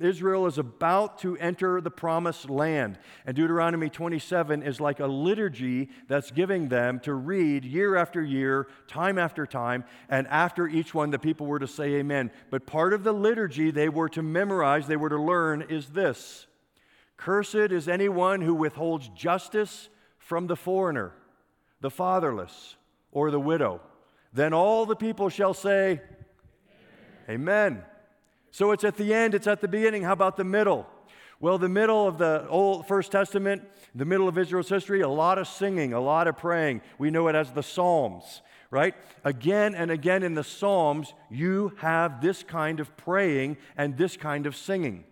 Israel 0.00 0.46
is 0.46 0.56
about 0.56 1.18
to 1.18 1.36
enter 1.36 1.82
the 1.82 1.90
promised 1.90 2.48
land. 2.48 2.98
And 3.26 3.36
Deuteronomy 3.36 3.90
27 3.90 4.62
is 4.62 4.80
like 4.80 5.00
a 5.00 5.06
liturgy 5.06 5.90
that's 6.08 6.30
giving 6.30 6.70
them 6.70 6.98
to 7.00 7.12
read 7.12 7.66
year 7.66 7.94
after 7.94 8.22
year, 8.22 8.66
time 8.88 9.18
after 9.18 9.46
time. 9.46 9.84
And 10.08 10.26
after 10.28 10.66
each 10.66 10.94
one, 10.94 11.10
the 11.10 11.18
people 11.18 11.46
were 11.46 11.58
to 11.58 11.68
say 11.68 11.96
amen. 11.96 12.30
But 12.50 12.66
part 12.66 12.94
of 12.94 13.04
the 13.04 13.12
liturgy 13.12 13.70
they 13.70 13.90
were 13.90 14.08
to 14.08 14.22
memorize, 14.22 14.86
they 14.86 14.96
were 14.96 15.10
to 15.10 15.20
learn, 15.20 15.60
is 15.68 15.90
this 15.90 16.46
Cursed 17.18 17.54
is 17.54 17.86
anyone 17.86 18.40
who 18.40 18.54
withholds 18.54 19.08
justice 19.08 19.90
from 20.24 20.46
the 20.46 20.56
foreigner, 20.56 21.12
the 21.84 21.90
fatherless, 21.90 22.76
or 23.12 23.30
the 23.30 23.38
widow. 23.38 23.78
Then 24.32 24.54
all 24.54 24.86
the 24.86 24.96
people 24.96 25.28
shall 25.28 25.52
say, 25.52 26.00
Amen. 27.28 27.74
amen. 27.74 27.84
So 28.50 28.70
it's 28.70 28.84
at 28.84 28.96
the 28.96 29.12
end, 29.12 29.34
it's 29.34 29.46
at 29.46 29.60
the 29.60 29.68
beginning. 29.68 30.02
How 30.02 30.14
about 30.14 30.38
the 30.38 30.44
middle? 30.44 30.86
Well, 31.40 31.58
the 31.58 31.68
middle 31.68 32.08
of 32.08 32.16
the 32.16 32.46
Old 32.48 32.88
First 32.88 33.12
Testament, 33.12 33.64
the 33.94 34.06
middle 34.06 34.28
of 34.28 34.38
Israel's 34.38 34.70
history, 34.70 35.02
a 35.02 35.08
lot 35.10 35.36
of 35.36 35.46
singing, 35.46 35.92
a 35.92 36.00
lot 36.00 36.26
of 36.26 36.38
praying. 36.38 36.80
We 36.96 37.10
know 37.10 37.28
it 37.28 37.34
as 37.34 37.50
the 37.50 37.62
Psalms, 37.62 38.40
right? 38.70 38.94
Again 39.22 39.74
and 39.74 39.90
again 39.90 40.22
in 40.22 40.32
the 40.32 40.42
Psalms, 40.42 41.12
you 41.28 41.74
have 41.80 42.22
this 42.22 42.42
kind 42.42 42.80
of 42.80 42.96
praying 42.96 43.58
and 43.76 43.98
this 43.98 44.16
kind 44.16 44.46
of 44.46 44.56
singing. 44.56 45.04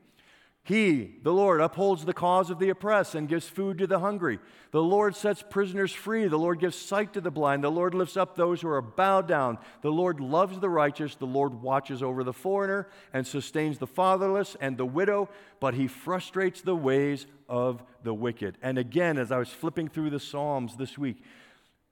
He, 0.65 1.17
the 1.25 1.33
Lord, 1.33 1.61
upholds 1.61 2.05
the 2.05 2.15
cause 2.15 2.49
of 2.49 2.61
the 2.61 2.69
oppressed 2.69 3.17
and 3.17 3.29
gives 3.29 3.49
food 3.49 3.79
to 3.79 3.87
the 3.89 3.99
hungry. 3.99 4.39
The 4.71 4.83
Lord 4.83 5.17
sets 5.17 5.43
prisoners 5.43 5.93
free. 5.93 6.29
The 6.29 6.39
Lord 6.39 6.61
gives 6.61 6.77
sight 6.77 7.13
to 7.15 7.21
the 7.21 7.33
blind. 7.33 7.65
The 7.65 7.71
Lord 7.71 7.95
lifts 7.95 8.17
up 8.17 8.37
those 8.37 8.61
who 8.61 8.69
are 8.69 8.81
bowed 8.81 9.27
down. 9.27 9.59
The 9.81 9.91
Lord 9.91 10.21
loves 10.21 10.61
the 10.61 10.69
righteous. 10.69 11.17
The 11.17 11.27
Lord 11.27 11.63
watches 11.63 12.01
over 12.01 12.23
the 12.23 12.33
foreigner 12.33 12.87
and 13.13 13.27
sustains 13.27 13.79
the 13.79 13.89
fatherless 13.89 14.57
and 14.61 14.77
the 14.77 14.87
widow, 14.87 15.29
but 15.59 15.75
he 15.75 15.89
frustrates 15.89 16.61
the 16.61 16.77
ways 16.77 17.27
of 17.49 17.83
the 18.05 18.15
wicked. 18.15 18.57
And 18.63 18.79
again, 18.79 19.19
as 19.19 19.33
I 19.33 19.39
was 19.39 19.49
flipping 19.49 19.89
through 19.89 20.11
the 20.11 20.21
Psalms 20.21 20.77
this 20.77 20.97
week, 20.97 21.25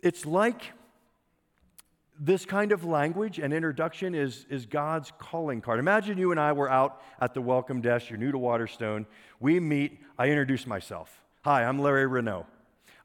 it's 0.00 0.24
like 0.24 0.74
this 2.22 2.44
kind 2.44 2.70
of 2.70 2.84
language 2.84 3.38
and 3.38 3.52
introduction 3.52 4.14
is, 4.14 4.44
is 4.50 4.66
God's 4.66 5.10
calling 5.18 5.62
card. 5.62 5.78
Imagine 5.78 6.18
you 6.18 6.32
and 6.32 6.38
I 6.38 6.52
were 6.52 6.70
out 6.70 7.00
at 7.18 7.32
the 7.32 7.40
welcome 7.40 7.80
desk. 7.80 8.10
You're 8.10 8.18
new 8.18 8.30
to 8.30 8.38
Waterstone. 8.38 9.06
We 9.40 9.58
meet. 9.58 9.98
I 10.18 10.28
introduce 10.28 10.66
myself. 10.66 11.22
Hi, 11.44 11.64
I'm 11.64 11.78
Larry 11.78 12.06
Renault. 12.06 12.46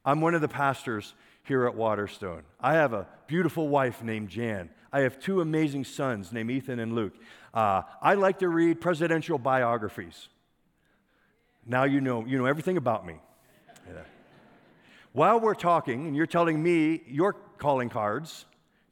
I'm 0.04 0.20
one 0.20 0.34
of 0.34 0.42
the 0.42 0.48
pastors 0.48 1.14
here 1.44 1.66
at 1.66 1.74
Waterstone. 1.74 2.42
I 2.60 2.74
have 2.74 2.92
a 2.92 3.06
beautiful 3.26 3.68
wife 3.68 4.02
named 4.02 4.28
Jan. 4.28 4.68
I 4.92 5.00
have 5.00 5.18
two 5.18 5.40
amazing 5.40 5.84
sons 5.84 6.30
named 6.30 6.50
Ethan 6.50 6.78
and 6.78 6.94
Luke. 6.94 7.14
Uh, 7.54 7.82
I 8.02 8.14
like 8.14 8.40
to 8.40 8.48
read 8.48 8.82
presidential 8.82 9.38
biographies. 9.38 10.28
Now 11.64 11.84
you 11.84 12.02
know, 12.02 12.26
you 12.26 12.36
know 12.36 12.44
everything 12.44 12.76
about 12.76 13.06
me. 13.06 13.14
Yeah. 13.88 14.02
While 15.12 15.40
we're 15.40 15.54
talking 15.54 16.06
and 16.06 16.14
you're 16.14 16.26
telling 16.26 16.62
me 16.62 17.02
your 17.06 17.32
calling 17.56 17.88
cards, 17.88 18.44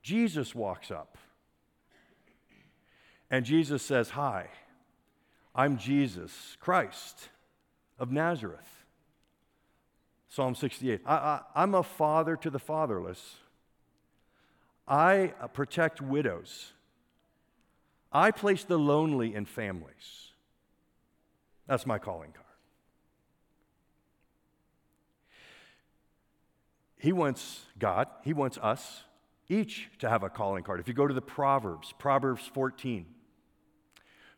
Jesus 0.05 0.55
walks 0.55 0.91
up. 0.91 1.17
And 3.31 3.45
Jesus 3.45 3.83
says, 3.83 4.11
Hi, 4.11 4.49
I'm 5.55 5.79
Jesus 5.79 6.57
Christ 6.61 7.31
of 7.99 8.13
Nazareth. 8.13 8.85
Psalm 10.29 10.55
68. 10.55 11.01
I, 11.07 11.41
am 11.57 11.75
a 11.75 11.83
father 11.83 12.37
to 12.37 12.51
the 12.51 12.59
fatherless. 12.59 13.37
I 14.87 15.33
uh, 15.41 15.47
protect 15.47 16.03
widows. 16.03 16.73
I 18.13 18.31
place 18.31 18.63
the 18.65 18.79
lonely 18.79 19.35
in 19.35 19.47
families. 19.47 20.33
That's 21.67 21.87
my 21.87 21.99
calling 21.99 22.33
card. 22.33 22.45
He 26.99 27.13
wants 27.13 27.63
God, 27.79 28.09
He 28.23 28.35
wants 28.35 28.59
us 28.59 29.05
each 29.49 29.89
to 29.99 30.09
have 30.09 30.23
a 30.23 30.31
calling 30.31 30.65
card. 30.65 30.81
If 30.81 30.89
you 30.89 30.95
go 30.95 31.07
to 31.07 31.15
the 31.15 31.21
Proverbs, 31.21 31.93
Proverbs 31.99 32.49
14, 32.53 33.07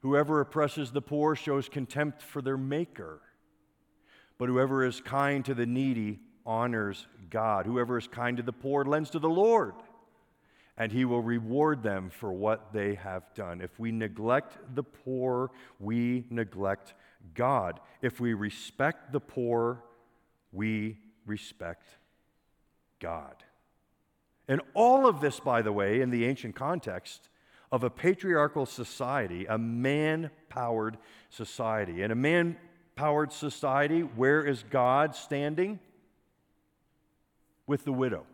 whoever 0.02 0.40
oppresses 0.40 0.90
the 0.90 1.02
poor 1.02 1.36
shows 1.36 1.68
contempt 1.68 2.22
for 2.22 2.42
their 2.42 2.56
maker, 2.56 3.20
but 4.38 4.48
whoever 4.48 4.84
is 4.84 5.00
kind 5.00 5.44
to 5.44 5.54
the 5.54 5.66
needy 5.66 6.20
honors 6.44 7.06
God. 7.30 7.66
Whoever 7.66 7.98
is 7.98 8.06
kind 8.06 8.36
to 8.36 8.42
the 8.42 8.52
poor 8.52 8.84
lends 8.84 9.10
to 9.10 9.18
the 9.18 9.28
Lord, 9.28 9.74
and 10.76 10.92
he 10.92 11.04
will 11.04 11.22
reward 11.22 11.82
them 11.82 12.10
for 12.10 12.32
what 12.32 12.72
they 12.72 12.94
have 12.94 13.22
done. 13.34 13.60
If 13.60 13.78
we 13.78 13.92
neglect 13.92 14.58
the 14.74 14.82
poor, 14.82 15.50
we 15.80 16.24
neglect 16.30 16.94
God. 17.34 17.80
If 18.02 18.20
we 18.20 18.34
respect 18.34 19.12
the 19.12 19.20
poor, 19.20 19.82
we 20.52 20.98
respect 21.24 21.88
God. 23.00 23.34
And 24.48 24.60
all 24.74 25.06
of 25.06 25.20
this, 25.20 25.40
by 25.40 25.62
the 25.62 25.72
way, 25.72 26.00
in 26.00 26.10
the 26.10 26.24
ancient 26.24 26.54
context 26.54 27.28
of 27.72 27.82
a 27.82 27.90
patriarchal 27.90 28.66
society, 28.66 29.46
a 29.46 29.58
man 29.58 30.30
powered 30.48 30.98
society. 31.30 32.02
In 32.02 32.10
a 32.10 32.14
man 32.14 32.56
powered 32.94 33.32
society, 33.32 34.00
where 34.00 34.44
is 34.44 34.64
God 34.70 35.16
standing? 35.16 35.80
With 37.66 37.84
the 37.84 37.92
widow. 37.92 38.24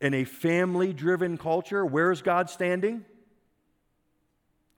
In 0.00 0.12
a 0.12 0.24
family 0.24 0.92
driven 0.92 1.38
culture, 1.38 1.86
where 1.86 2.10
is 2.10 2.20
God 2.20 2.50
standing? 2.50 3.04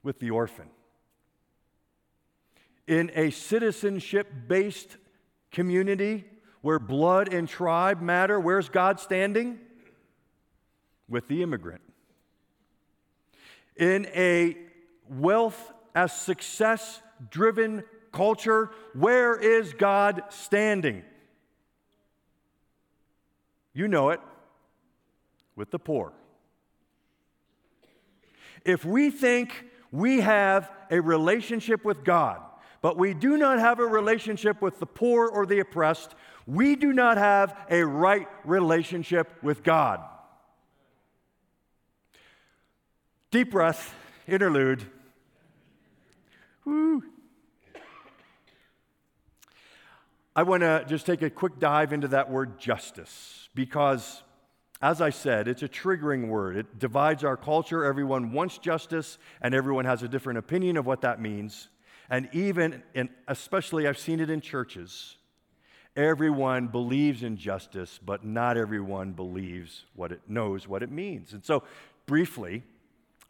With 0.03 0.19
the 0.19 0.29
orphan. 0.29 0.69
In 2.87 3.11
a 3.15 3.31
citizenship 3.31 4.27
based 4.47 4.97
community, 5.51 6.25
where 6.61 6.79
blood 6.79 7.33
and 7.33 7.47
tribe 7.47 8.01
matter, 8.01 8.39
where's 8.39 8.69
God 8.69 8.99
standing? 8.99 9.59
With 11.07 11.27
the 11.27 11.41
immigrant. 11.41 11.81
In 13.75 14.07
a 14.13 14.57
wealth 15.09 15.73
as 15.95 16.13
success 16.13 17.01
driven 17.29 17.83
culture, 18.11 18.69
where 18.93 19.35
is 19.35 19.73
God 19.73 20.23
standing? 20.29 21.03
You 23.73 23.87
know 23.87 24.09
it 24.09 24.19
with 25.55 25.71
the 25.71 25.79
poor. 25.79 26.13
If 28.65 28.83
we 28.83 29.09
think 29.09 29.65
we 29.91 30.21
have 30.21 30.71
a 30.91 30.99
relationship 30.99 31.85
with 31.85 32.03
God, 32.03 32.41
but 32.81 32.97
we 32.97 33.13
do 33.13 33.37
not 33.37 33.59
have 33.59 33.79
a 33.79 33.85
relationship 33.85 34.61
with 34.61 34.79
the 34.79 34.85
poor 34.85 35.27
or 35.27 35.45
the 35.45 35.59
oppressed, 35.59 36.15
we 36.47 36.75
do 36.75 36.93
not 36.93 37.17
have 37.17 37.55
a 37.69 37.83
right 37.83 38.27
relationship 38.45 39.31
with 39.43 39.63
God. 39.63 40.01
Deep 43.31 43.51
breath, 43.51 43.93
interlude. 44.27 44.83
Woo. 46.65 47.03
I 50.35 50.43
want 50.43 50.61
to 50.61 50.85
just 50.87 51.05
take 51.05 51.21
a 51.21 51.29
quick 51.29 51.59
dive 51.59 51.91
into 51.91 52.07
that 52.09 52.31
word 52.31 52.59
justice 52.59 53.49
because, 53.53 54.23
as 54.81 55.01
I 55.01 55.09
said, 55.09 55.47
it's 55.47 55.63
a 55.63 55.67
triggering 55.67 56.29
word. 56.29 56.55
It 56.55 56.79
divides 56.79 57.23
our 57.23 57.35
culture. 57.35 57.83
Everyone 57.83 58.31
wants 58.31 58.57
justice, 58.57 59.17
and 59.41 59.53
everyone 59.53 59.85
has 59.85 60.01
a 60.01 60.07
different 60.07 60.39
opinion 60.39 60.77
of 60.77 60.85
what 60.85 61.01
that 61.01 61.19
means. 61.19 61.67
And 62.09 62.29
even, 62.33 62.83
and 62.95 63.09
especially, 63.27 63.87
I've 63.87 63.99
seen 63.99 64.19
it 64.19 64.29
in 64.29 64.41
churches 64.41 65.17
everyone 65.95 66.67
believes 66.67 67.23
in 67.23 67.35
justice, 67.35 67.99
but 68.03 68.23
not 68.23 68.57
everyone 68.57 69.11
believes 69.11 69.85
what 69.95 70.11
it 70.11 70.21
knows 70.27 70.67
what 70.67 70.81
it 70.83 70.91
means. 70.91 71.33
And 71.33 71.43
so, 71.43 71.63
briefly, 72.05 72.63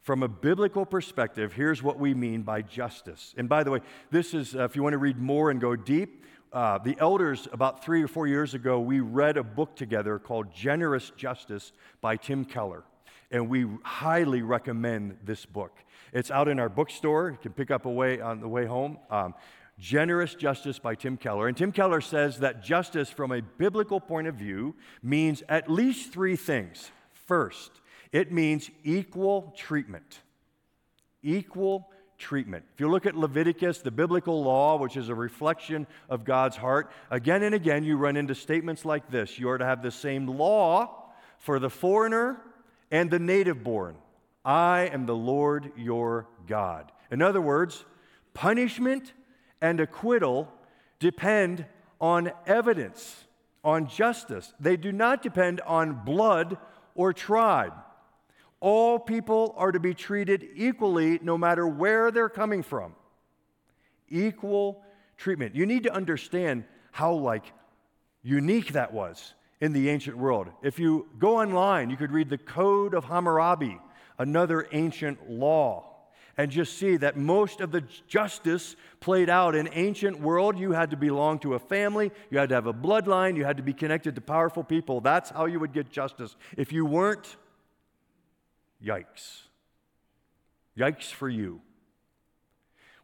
from 0.01 0.23
a 0.23 0.27
biblical 0.27 0.85
perspective, 0.85 1.53
here's 1.53 1.83
what 1.83 1.99
we 1.99 2.13
mean 2.13 2.43
by 2.43 2.61
justice. 2.61 3.33
And 3.37 3.49
by 3.49 3.63
the 3.63 3.71
way, 3.71 3.79
this 4.11 4.33
is, 4.33 4.55
uh, 4.55 4.63
if 4.63 4.75
you 4.75 4.83
want 4.83 4.93
to 4.93 4.97
read 4.97 5.17
more 5.17 5.51
and 5.51 5.59
go 5.59 5.75
deep, 5.75 6.25
uh, 6.51 6.77
the 6.79 6.95
elders, 6.99 7.47
about 7.51 7.83
three 7.83 8.01
or 8.01 8.07
four 8.07 8.27
years 8.27 8.53
ago, 8.53 8.79
we 8.79 9.01
read 9.01 9.37
a 9.37 9.43
book 9.43 9.75
together 9.75 10.17
called 10.17 10.53
Generous 10.53 11.11
Justice 11.15 11.73
by 12.01 12.15
Tim 12.15 12.45
Keller. 12.45 12.83
And 13.31 13.49
we 13.49 13.67
highly 13.83 14.41
recommend 14.41 15.17
this 15.23 15.45
book. 15.45 15.77
It's 16.13 16.31
out 16.31 16.47
in 16.47 16.59
our 16.59 16.69
bookstore. 16.69 17.31
You 17.31 17.37
can 17.37 17.53
pick 17.53 17.69
up 17.69 17.85
away 17.85 18.19
on 18.19 18.39
the 18.39 18.47
way 18.47 18.65
home. 18.65 18.97
Um, 19.09 19.35
Generous 19.79 20.35
Justice 20.35 20.77
by 20.77 20.95
Tim 20.95 21.15
Keller. 21.15 21.47
And 21.47 21.55
Tim 21.55 21.71
Keller 21.71 22.01
says 22.01 22.39
that 22.39 22.63
justice, 22.63 23.09
from 23.09 23.31
a 23.31 23.41
biblical 23.41 23.99
point 23.99 24.27
of 24.27 24.35
view, 24.35 24.75
means 25.01 25.41
at 25.47 25.69
least 25.69 26.11
three 26.11 26.35
things. 26.35 26.91
First, 27.27 27.71
it 28.11 28.31
means 28.31 28.69
equal 28.83 29.53
treatment. 29.55 30.19
Equal 31.23 31.89
treatment. 32.17 32.65
If 32.73 32.81
you 32.81 32.89
look 32.89 33.05
at 33.05 33.15
Leviticus, 33.15 33.79
the 33.79 33.91
biblical 33.91 34.43
law, 34.43 34.77
which 34.77 34.97
is 34.97 35.07
a 35.07 35.15
reflection 35.15 35.87
of 36.09 36.25
God's 36.25 36.57
heart, 36.57 36.91
again 37.09 37.43
and 37.43 37.55
again 37.55 37.85
you 37.85 37.95
run 37.95 38.17
into 38.17 38.35
statements 38.35 38.83
like 38.83 39.09
this 39.09 39.39
You 39.39 39.49
are 39.49 39.57
to 39.57 39.65
have 39.65 39.81
the 39.81 39.91
same 39.91 40.27
law 40.27 41.11
for 41.37 41.59
the 41.59 41.69
foreigner 41.69 42.41
and 42.91 43.09
the 43.09 43.19
native 43.19 43.63
born. 43.63 43.95
I 44.43 44.89
am 44.91 45.05
the 45.05 45.15
Lord 45.15 45.71
your 45.75 46.27
God. 46.47 46.91
In 47.11 47.21
other 47.21 47.41
words, 47.41 47.85
punishment 48.33 49.13
and 49.61 49.79
acquittal 49.79 50.51
depend 50.99 51.65
on 51.99 52.31
evidence, 52.45 53.25
on 53.63 53.87
justice. 53.87 54.53
They 54.59 54.77
do 54.77 54.91
not 54.91 55.21
depend 55.21 55.61
on 55.61 56.05
blood 56.05 56.57
or 56.95 57.13
tribe. 57.13 57.73
All 58.61 58.99
people 58.99 59.53
are 59.57 59.71
to 59.71 59.79
be 59.79 59.93
treated 59.93 60.47
equally 60.55 61.19
no 61.21 61.37
matter 61.37 61.67
where 61.67 62.11
they're 62.11 62.29
coming 62.29 62.63
from. 62.63 62.95
Equal 64.09 64.83
treatment. 65.17 65.55
You 65.55 65.65
need 65.65 65.83
to 65.83 65.93
understand 65.93 66.65
how 66.91 67.13
like 67.13 67.53
unique 68.21 68.73
that 68.73 68.93
was 68.93 69.33
in 69.61 69.73
the 69.73 69.89
ancient 69.89 70.17
world. 70.17 70.47
If 70.61 70.79
you 70.79 71.07
go 71.17 71.39
online, 71.39 71.89
you 71.89 71.97
could 71.97 72.11
read 72.11 72.29
the 72.29 72.37
Code 72.37 72.93
of 72.93 73.05
Hammurabi, 73.05 73.79
another 74.17 74.67
ancient 74.71 75.29
law, 75.29 75.85
and 76.37 76.49
just 76.49 76.77
see 76.77 76.95
that 76.97 77.17
most 77.17 77.59
of 77.59 77.71
the 77.71 77.83
justice 78.07 78.77
played 79.01 79.29
out 79.29 79.55
in 79.55 79.69
ancient 79.73 80.19
world. 80.19 80.57
You 80.57 80.71
had 80.71 80.91
to 80.91 80.97
belong 80.97 81.39
to 81.39 81.55
a 81.55 81.59
family, 81.59 82.11
you 82.29 82.37
had 82.37 82.49
to 82.49 82.55
have 82.55 82.67
a 82.67 82.73
bloodline, 82.73 83.35
you 83.35 83.43
had 83.43 83.57
to 83.57 83.63
be 83.63 83.73
connected 83.73 84.15
to 84.15 84.21
powerful 84.21 84.63
people. 84.63 85.01
That's 85.01 85.29
how 85.29 85.45
you 85.45 85.59
would 85.59 85.73
get 85.73 85.91
justice. 85.91 86.35
If 86.55 86.71
you 86.71 86.85
weren't, 86.85 87.35
Yikes. 88.83 89.41
Yikes 90.77 91.11
for 91.11 91.27
you. 91.27 91.61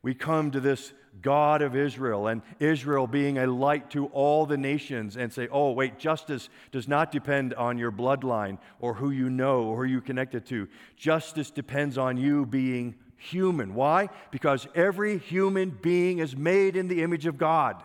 We 0.02 0.14
come 0.14 0.52
to 0.52 0.60
this 0.60 0.94
God 1.22 1.62
of 1.62 1.76
Israel 1.76 2.28
and 2.28 2.42
Israel 2.60 3.08
being 3.08 3.38
a 3.38 3.48
light 3.48 3.90
to 3.92 4.08
all 4.08 4.46
the 4.46 4.58
nations 4.58 5.18
and 5.18 5.32
say, 5.32 5.48
oh, 5.52 5.72
wait, 5.72 5.98
justice 5.98 6.50
does 6.72 6.88
not 6.88 7.12
depend 7.12 7.54
on 7.54 7.78
your 7.78 7.92
bloodline 7.92 8.58
or 8.80 8.94
who 8.94 9.12
you 9.12 9.30
know 9.30 9.64
or 9.64 9.78
who 9.86 9.92
you're 9.92 10.02
connected 10.02 10.46
to. 10.48 10.68
Justice 10.98 11.52
depends 11.52 11.98
on 11.98 12.18
you 12.18 12.46
being 12.46 12.96
human. 13.18 13.74
Why? 13.74 14.10
Because 14.32 14.68
every 14.76 15.18
human 15.18 15.70
being 15.70 16.20
is 16.20 16.36
made 16.36 16.76
in 16.76 16.88
the 16.88 17.02
image 17.02 17.26
of 17.26 17.38
God 17.38 17.82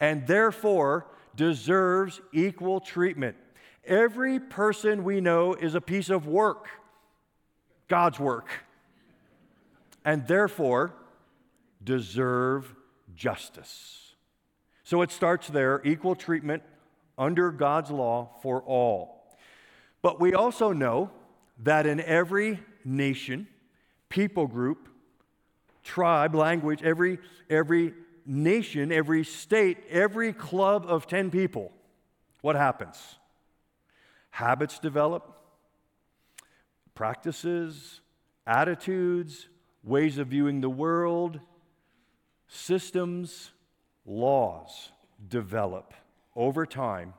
and 0.00 0.26
therefore 0.26 1.06
deserves 1.36 2.20
equal 2.32 2.80
treatment. 2.80 3.36
Every 3.84 4.40
person 4.40 5.04
we 5.04 5.20
know 5.20 5.54
is 5.54 5.74
a 5.74 5.80
piece 5.80 6.10
of 6.10 6.26
work. 6.26 6.68
God's 7.88 8.20
work, 8.20 8.48
and 10.04 10.26
therefore 10.28 10.94
deserve 11.82 12.74
justice. 13.14 14.14
So 14.84 15.02
it 15.02 15.10
starts 15.10 15.48
there 15.48 15.80
equal 15.84 16.14
treatment 16.14 16.62
under 17.16 17.50
God's 17.50 17.90
law 17.90 18.30
for 18.42 18.62
all. 18.62 19.36
But 20.02 20.20
we 20.20 20.34
also 20.34 20.72
know 20.72 21.10
that 21.62 21.86
in 21.86 22.00
every 22.00 22.60
nation, 22.84 23.46
people 24.08 24.46
group, 24.46 24.88
tribe, 25.84 26.34
language, 26.34 26.82
every, 26.82 27.18
every 27.48 27.94
nation, 28.26 28.90
every 28.90 29.24
state, 29.24 29.78
every 29.90 30.32
club 30.32 30.84
of 30.88 31.06
10 31.06 31.30
people, 31.30 31.72
what 32.40 32.56
happens? 32.56 33.16
Habits 34.30 34.78
develop, 34.78 35.36
practices, 36.94 38.00
attitudes, 38.46 39.48
ways 39.84 40.18
of 40.18 40.28
viewing 40.28 40.60
the 40.60 40.70
world, 40.70 41.40
systems, 42.50 43.52
laws 44.04 44.90
develop 45.28 45.94
over 46.34 46.66
time 46.66 47.14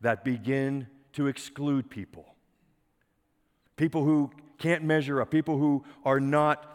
that 0.00 0.24
begin 0.24 0.86
to 1.12 1.26
exclude 1.26 1.90
people. 1.90 2.24
People 3.76 4.04
who 4.04 4.30
can't 4.58 4.82
measure 4.82 5.20
up, 5.20 5.30
people 5.30 5.58
who 5.58 5.84
are 6.04 6.20
not 6.20 6.66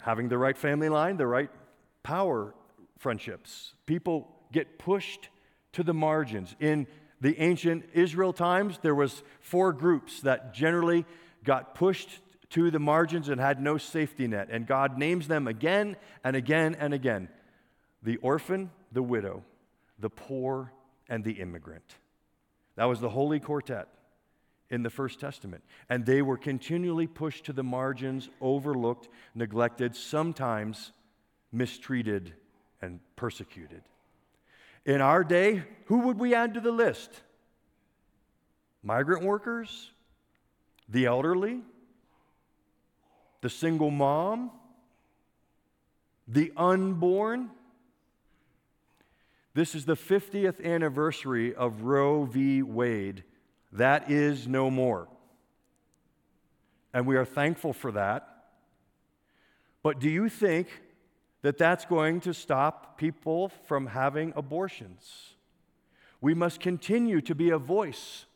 having 0.00 0.28
the 0.28 0.38
right 0.38 0.56
family 0.56 0.88
line, 0.88 1.16
the 1.16 1.26
right 1.26 1.50
power 2.02 2.54
friendships. 2.98 3.72
People 3.86 4.28
get 4.52 4.78
pushed 4.78 5.28
to 5.72 5.82
the 5.82 5.94
margins. 5.94 6.54
In 6.60 6.86
the 7.20 7.40
ancient 7.40 7.84
Israel 7.94 8.32
times, 8.32 8.78
there 8.82 8.94
was 8.94 9.22
four 9.40 9.72
groups 9.72 10.20
that 10.22 10.52
generally 10.52 11.06
got 11.44 11.74
pushed 11.74 12.20
to 12.52 12.70
the 12.70 12.78
margins 12.78 13.28
and 13.28 13.40
had 13.40 13.60
no 13.60 13.78
safety 13.78 14.26
net. 14.26 14.48
And 14.50 14.66
God 14.66 14.98
names 14.98 15.28
them 15.28 15.48
again 15.48 15.96
and 16.22 16.36
again 16.36 16.76
and 16.78 16.94
again 16.94 17.28
the 18.02 18.16
orphan, 18.18 18.70
the 18.90 19.02
widow, 19.02 19.44
the 19.98 20.10
poor, 20.10 20.72
and 21.08 21.24
the 21.24 21.32
immigrant. 21.32 21.96
That 22.76 22.86
was 22.86 23.00
the 23.00 23.08
Holy 23.08 23.38
Quartet 23.38 23.88
in 24.70 24.82
the 24.82 24.90
First 24.90 25.20
Testament. 25.20 25.62
And 25.88 26.04
they 26.04 26.20
were 26.20 26.36
continually 26.36 27.06
pushed 27.06 27.44
to 27.44 27.52
the 27.52 27.62
margins, 27.62 28.28
overlooked, 28.40 29.08
neglected, 29.34 29.94
sometimes 29.94 30.92
mistreated 31.52 32.32
and 32.80 33.00
persecuted. 33.14 33.82
In 34.84 35.00
our 35.00 35.22
day, 35.22 35.62
who 35.86 36.00
would 36.00 36.18
we 36.18 36.34
add 36.34 36.54
to 36.54 36.60
the 36.60 36.72
list? 36.72 37.10
Migrant 38.82 39.22
workers, 39.22 39.90
the 40.88 41.06
elderly, 41.06 41.62
the 43.42 43.50
single 43.50 43.90
mom, 43.90 44.50
the 46.26 46.50
unborn. 46.56 47.50
This 49.52 49.74
is 49.74 49.84
the 49.84 49.96
50th 49.96 50.64
anniversary 50.64 51.54
of 51.54 51.82
Roe 51.82 52.24
v. 52.24 52.62
Wade. 52.62 53.24
That 53.72 54.10
is 54.10 54.48
no 54.48 54.70
more. 54.70 55.08
And 56.94 57.06
we 57.06 57.16
are 57.16 57.24
thankful 57.24 57.72
for 57.72 57.92
that. 57.92 58.28
But 59.82 59.98
do 59.98 60.08
you 60.08 60.28
think 60.28 60.68
that 61.42 61.58
that's 61.58 61.84
going 61.84 62.20
to 62.20 62.32
stop 62.32 62.96
people 62.96 63.50
from 63.66 63.88
having 63.88 64.32
abortions? 64.36 65.34
We 66.20 66.34
must 66.34 66.60
continue 66.60 67.20
to 67.22 67.34
be 67.34 67.50
a 67.50 67.58
voice 67.58 68.26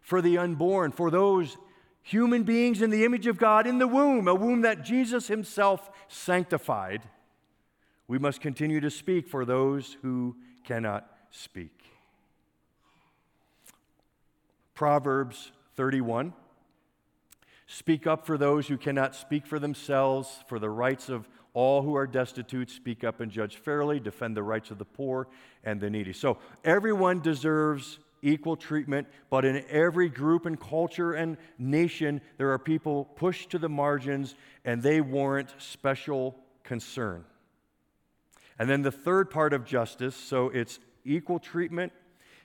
for 0.00 0.20
the 0.20 0.38
unborn, 0.38 0.90
for 0.90 1.10
those 1.10 1.56
human 2.06 2.44
beings 2.44 2.82
in 2.82 2.90
the 2.90 3.04
image 3.04 3.26
of 3.26 3.36
God 3.36 3.66
in 3.66 3.78
the 3.78 3.86
womb, 3.88 4.28
a 4.28 4.34
womb 4.34 4.60
that 4.62 4.84
Jesus 4.84 5.26
himself 5.26 5.90
sanctified, 6.06 7.02
we 8.06 8.16
must 8.16 8.40
continue 8.40 8.80
to 8.80 8.90
speak 8.90 9.28
for 9.28 9.44
those 9.44 9.96
who 10.02 10.36
cannot 10.62 11.10
speak. 11.30 11.82
Proverbs 14.74 15.50
31 15.74 16.32
Speak 17.68 18.06
up 18.06 18.24
for 18.24 18.38
those 18.38 18.68
who 18.68 18.76
cannot 18.76 19.16
speak 19.16 19.44
for 19.44 19.58
themselves, 19.58 20.44
for 20.46 20.60
the 20.60 20.70
rights 20.70 21.08
of 21.08 21.28
all 21.52 21.82
who 21.82 21.96
are 21.96 22.06
destitute. 22.06 22.70
Speak 22.70 23.02
up 23.02 23.20
and 23.20 23.32
judge 23.32 23.56
fairly, 23.56 23.98
defend 23.98 24.36
the 24.36 24.44
rights 24.44 24.70
of 24.70 24.78
the 24.78 24.84
poor 24.84 25.26
and 25.64 25.80
the 25.80 25.90
needy. 25.90 26.12
So, 26.12 26.38
everyone 26.64 27.20
deserves 27.20 27.98
equal 28.26 28.56
treatment, 28.56 29.06
but 29.30 29.44
in 29.44 29.64
every 29.70 30.08
group 30.08 30.46
and 30.46 30.58
culture 30.58 31.12
and 31.12 31.36
nation, 31.58 32.20
there 32.38 32.50
are 32.52 32.58
people 32.58 33.04
pushed 33.04 33.50
to 33.50 33.58
the 33.58 33.68
margins 33.68 34.34
and 34.64 34.82
they 34.82 35.00
warrant 35.00 35.54
special 35.58 36.36
concern. 36.64 37.24
And 38.58 38.68
then 38.68 38.82
the 38.82 38.90
third 38.90 39.30
part 39.30 39.52
of 39.52 39.64
justice 39.64 40.16
so 40.16 40.48
it's 40.48 40.80
equal 41.04 41.38
treatment, 41.38 41.92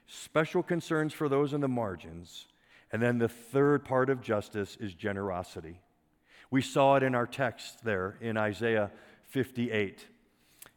special 0.06 0.62
concerns 0.62 1.14
for 1.14 1.28
those 1.28 1.54
in 1.54 1.62
the 1.62 1.68
margins. 1.68 2.48
And 2.92 3.02
then 3.02 3.18
the 3.18 3.30
third 3.30 3.84
part 3.84 4.10
of 4.10 4.22
justice 4.22 4.78
is 4.80 4.94
generosity. 4.94 5.80
We 6.52 6.62
saw 6.62 6.98
it 6.98 7.04
in 7.04 7.16
our 7.16 7.26
text 7.26 7.84
there 7.84 8.18
in 8.22 8.38
Isaiah 8.38 8.92
58. 9.24 10.06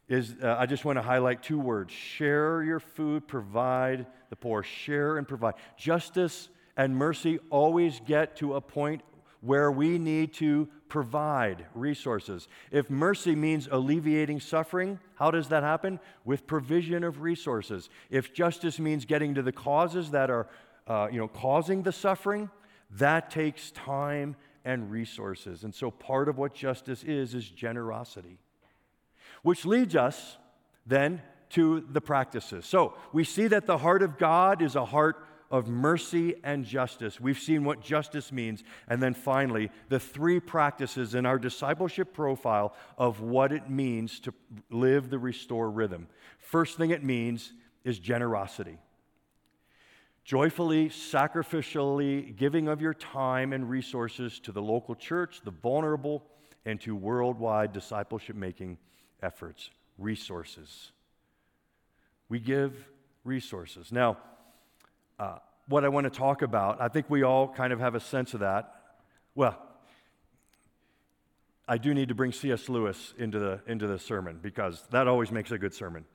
Is 0.07 0.35
uh, 0.41 0.55
I 0.59 0.65
just 0.65 0.85
want 0.85 0.97
to 0.97 1.01
highlight 1.01 1.41
two 1.41 1.59
words 1.59 1.93
share 1.93 2.63
your 2.63 2.79
food, 2.79 3.27
provide 3.27 4.05
the 4.29 4.35
poor. 4.35 4.63
Share 4.63 5.17
and 5.17 5.27
provide. 5.27 5.55
Justice 5.77 6.49
and 6.77 6.95
mercy 6.95 7.39
always 7.49 8.01
get 8.05 8.35
to 8.37 8.55
a 8.55 8.61
point 8.61 9.01
where 9.41 9.71
we 9.71 9.97
need 9.97 10.33
to 10.33 10.67
provide 10.89 11.65
resources. 11.75 12.47
If 12.71 12.89
mercy 12.89 13.35
means 13.35 13.67
alleviating 13.71 14.39
suffering, 14.39 14.99
how 15.15 15.31
does 15.31 15.49
that 15.49 15.61
happen? 15.61 15.99
With 16.23 16.47
provision 16.47 17.03
of 17.03 17.21
resources. 17.21 17.89
If 18.09 18.33
justice 18.33 18.79
means 18.79 19.05
getting 19.05 19.35
to 19.35 19.41
the 19.41 19.51
causes 19.51 20.11
that 20.11 20.29
are 20.29 20.47
uh, 20.87 21.07
you 21.11 21.19
know, 21.19 21.27
causing 21.27 21.83
the 21.83 21.91
suffering, 21.91 22.49
that 22.91 23.29
takes 23.29 23.71
time 23.71 24.35
and 24.63 24.91
resources. 24.91 25.63
And 25.63 25.73
so 25.73 25.91
part 25.91 26.27
of 26.27 26.37
what 26.37 26.53
justice 26.53 27.03
is, 27.03 27.33
is 27.33 27.49
generosity. 27.49 28.39
Which 29.45 29.63
leads 29.63 29.95
us 29.95 30.37
then 30.87 31.21
to 31.51 31.85
the 31.91 32.01
practices. 32.01 32.65
So 32.65 32.95
we 33.13 33.23
see 33.23 33.45
that 33.45 33.67
the 33.67 33.77
heart 33.77 34.01
of 34.01 34.17
God 34.17 34.63
is 34.63 34.75
a 34.75 34.83
heart 34.83 35.23
of 35.51 35.67
mercy 35.67 36.33
and 36.43 36.65
justice. 36.65 37.21
We've 37.21 37.37
seen 37.37 37.63
what 37.63 37.79
justice 37.79 38.31
means. 38.31 38.63
And 38.87 39.03
then 39.03 39.13
finally, 39.13 39.69
the 39.87 39.99
three 39.99 40.39
practices 40.39 41.13
in 41.13 41.27
our 41.27 41.37
discipleship 41.37 42.11
profile 42.11 42.73
of 42.97 43.21
what 43.21 43.51
it 43.51 43.69
means 43.69 44.19
to 44.21 44.33
live 44.71 45.11
the 45.11 45.19
restore 45.19 45.69
rhythm. 45.69 46.07
First 46.39 46.79
thing 46.79 46.89
it 46.89 47.03
means 47.03 47.53
is 47.83 47.99
generosity. 47.99 48.79
Joyfully, 50.23 50.89
sacrificially 50.89 52.35
giving 52.35 52.67
of 52.67 52.81
your 52.81 52.95
time 52.95 53.53
and 53.53 53.69
resources 53.69 54.39
to 54.39 54.51
the 54.51 54.63
local 54.63 54.95
church, 54.95 55.41
the 55.45 55.51
vulnerable, 55.51 56.23
and 56.65 56.81
to 56.81 56.95
worldwide 56.95 57.73
discipleship 57.73 58.35
making 58.35 58.79
efforts. 59.25 59.69
Resources. 59.97 60.91
We 62.29 62.39
give 62.39 62.73
resources. 63.23 63.91
Now, 63.91 64.17
uh, 65.19 65.39
what 65.67 65.83
I 65.83 65.89
want 65.89 66.05
to 66.05 66.11
talk 66.11 66.41
about, 66.41 66.79
I 66.79 66.87
think 66.87 67.09
we 67.09 67.23
all 67.23 67.47
kind 67.47 67.73
of 67.73 67.79
have 67.79 67.95
a 67.95 67.99
sense 67.99 68.33
of 68.33 68.41
that. 68.41 68.73
Well, 69.33 69.57
I 71.67 71.77
do 71.77 71.93
need 71.93 72.09
to 72.09 72.15
bring 72.15 72.31
C.S. 72.31 72.69
Lewis 72.69 73.13
into 73.17 73.39
the, 73.39 73.61
into 73.67 73.87
the 73.87 73.97
sermon 73.97 74.39
because 74.41 74.83
that 74.91 75.07
always 75.07 75.31
makes 75.31 75.51
a 75.51 75.57
good 75.57 75.73
sermon. 75.73 76.05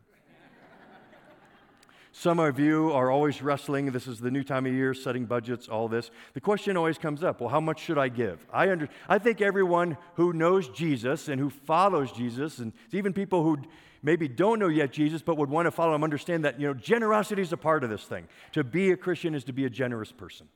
Some 2.12 2.40
of 2.40 2.59
you 2.59 2.90
are 2.92 3.11
always 3.11 3.40
wrestling. 3.40 3.92
This 3.92 4.09
is 4.09 4.18
the 4.18 4.31
new 4.31 4.42
time 4.42 4.66
of 4.66 4.73
year, 4.73 4.94
setting 4.94 5.27
budgets, 5.27 5.68
all 5.68 5.88
this. 5.88 6.11
The 6.35 6.40
question 6.40 6.77
always 6.77 6.99
comes 6.99 7.23
up 7.23 7.40
well, 7.40 7.51
how 7.51 7.61
much 7.61 7.81
should 7.81 7.99
I 7.99 8.09
give? 8.09 8.44
I, 8.53 8.70
under, 8.70 8.88
I 9.09 9.18
think 9.18 9.40
everyone 9.40 9.96
who 10.14 10.33
knows 10.33 10.68
Jesus 10.68 11.29
and 11.29 11.40
who 11.40 11.51
follows 11.51 12.11
Jesus, 12.11 12.59
and 12.59 12.73
even 12.92 13.12
people 13.12 13.44
who 13.44 13.59
maybe 14.03 14.27
don't 14.27 14.59
know 14.59 14.68
yet 14.68 14.92
Jesus 14.92 15.23
but 15.23 15.37
would 15.37 15.51
want 15.51 15.66
to 15.66 15.70
follow 15.70 15.94
him 15.94 16.03
understand 16.03 16.44
that 16.44 16.59
you 16.59 16.66
know 16.66 16.75
generosity 16.75 17.42
is 17.42 17.53
a 17.53 17.57
part 17.57 17.85
of 17.85 17.90
this 17.90 18.05
thing. 18.05 18.27
To 18.53 18.64
be 18.64 18.90
a 18.90 18.96
Christian 18.96 19.35
is 19.35 19.44
to 19.44 19.53
be 19.53 19.64
a 19.64 19.70
generous 19.70 20.11
person. 20.11 20.49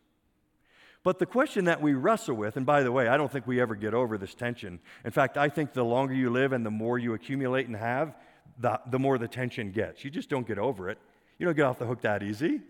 But 1.05 1.19
the 1.19 1.27
question 1.27 1.67
that 1.67 1.83
we 1.83 1.93
wrestle 1.93 2.35
with, 2.35 2.57
and 2.57 2.65
by 2.65 2.83
the 2.83 2.91
way, 2.91 3.09
I 3.09 3.17
don't 3.19 3.31
think 3.31 3.47
we 3.47 3.61
ever 3.61 3.75
get 3.75 3.93
over 3.93 4.17
this 4.17 4.35
tension. 4.35 4.81
In 5.05 5.11
fact, 5.11 5.37
I 5.37 5.51
think 5.51 5.75
the 5.75 5.85
longer 5.85 6.15
you 6.15 6.31
live 6.31 6.53
and 6.53 6.65
the 6.65 6.71
more 6.71 6.99
you 6.99 7.13
accumulate 7.13 7.67
and 7.67 7.77
have, 7.77 8.15
the, 8.59 8.81
the 8.91 8.99
more 8.99 9.19
the 9.19 9.29
tension 9.29 9.71
gets. 9.71 10.03
You 10.03 10.11
just 10.11 10.31
don't 10.31 10.47
get 10.47 10.59
over 10.59 10.89
it. 10.89 10.99
You 11.39 11.47
don't 11.47 11.57
get 11.57 11.65
off 11.65 11.79
the 11.79 11.87
hook 11.87 12.03
that 12.03 12.23
easy. 12.23 12.61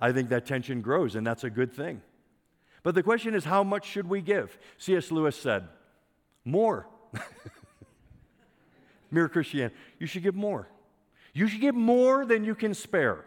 I 0.00 0.12
think 0.12 0.28
that 0.28 0.46
tension 0.46 0.82
grows, 0.82 1.14
and 1.14 1.26
that's 1.26 1.44
a 1.44 1.50
good 1.50 1.72
thing. 1.72 2.02
But 2.82 2.94
the 2.94 3.02
question 3.02 3.34
is, 3.34 3.44
how 3.44 3.64
much 3.64 3.86
should 3.86 4.08
we 4.08 4.20
give? 4.20 4.56
C.S. 4.78 5.10
Lewis 5.10 5.36
said, 5.36 5.68
more. 6.44 6.86
Mere 9.10 9.28
Christianity. 9.28 9.74
You 9.98 10.06
should 10.06 10.22
give 10.22 10.34
more. 10.34 10.68
You 11.32 11.48
should 11.48 11.60
give 11.60 11.74
more 11.74 12.24
than 12.24 12.44
you 12.44 12.54
can 12.54 12.74
spare. 12.74 13.24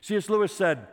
C.S. 0.00 0.28
Lewis 0.28 0.52
said, 0.52 0.86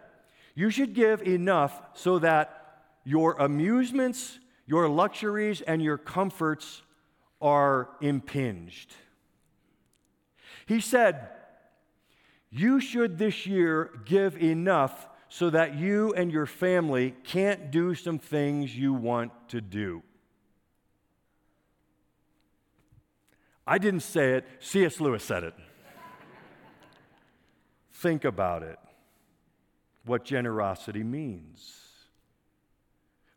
You 0.56 0.70
should 0.70 0.94
give 0.94 1.22
enough 1.22 1.82
so 1.94 2.20
that 2.20 2.84
your 3.04 3.34
amusements, 3.40 4.40
your 4.66 4.88
luxuries, 4.88 5.62
and 5.62 5.82
your 5.82 5.98
comforts 5.98 6.82
are 7.42 7.90
impinged. 8.02 8.94
He 10.66 10.82
said, 10.82 11.30
You 12.52 12.80
should 12.80 13.18
this 13.18 13.46
year 13.46 13.92
give 14.06 14.36
enough 14.38 15.08
so 15.30 15.52
that 15.52 15.76
you 15.76 16.14
and 16.14 16.32
your 16.32 16.48
family 16.48 17.16
can't 17.24 17.70
do 17.70 17.94
some 17.94 18.18
things 18.18 18.76
you 18.76 18.94
want 18.94 19.32
to 19.50 19.62
do. 19.62 20.02
I 23.68 23.78
didn't 23.78 24.00
say 24.00 24.34
it, 24.34 24.46
C.S. 24.60 25.00
Lewis 25.00 25.24
said 25.24 25.44
it. 25.44 25.54
Think 27.94 28.26
about 28.26 28.64
it, 28.64 28.80
what 30.06 30.26
generosity 30.26 31.04
means. 31.04 31.76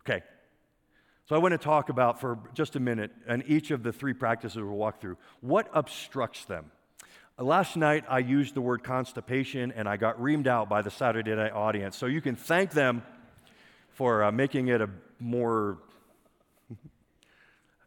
Okay, 0.01 0.23
so 1.27 1.37
I 1.37 1.39
want 1.39 1.53
to 1.53 1.59
talk 1.59 1.91
about 1.91 2.19
for 2.19 2.39
just 2.55 2.77
a 2.77 2.81
minute, 2.81 3.13
and 3.29 3.45
each 3.47 3.71
of 3.71 3.83
the 3.83 3.93
three 3.93 4.15
practices 4.15 4.57
we'll 4.57 4.73
walk 4.73 5.03
through, 5.03 5.19
what 5.43 5.69
obstructs 5.75 6.47
them. 6.47 6.71
Last 7.39 7.77
night 7.77 8.05
I 8.09 8.19
used 8.19 8.55
the 8.55 8.61
word 8.61 8.85
constipation 8.85 9.73
and 9.73 9.89
I 9.89 9.97
got 9.97 10.21
reamed 10.21 10.47
out 10.47 10.69
by 10.69 10.83
the 10.83 10.91
Saturday 10.91 11.35
night 11.35 11.53
audience. 11.53 11.97
So 11.97 12.07
you 12.07 12.21
can 12.21 12.37
thank 12.37 12.73
them 12.73 13.03
for 13.91 14.23
uh, 14.25 14.33
making 14.33 14.69
it 14.69 14.81
a 14.81 14.91
more 15.19 15.79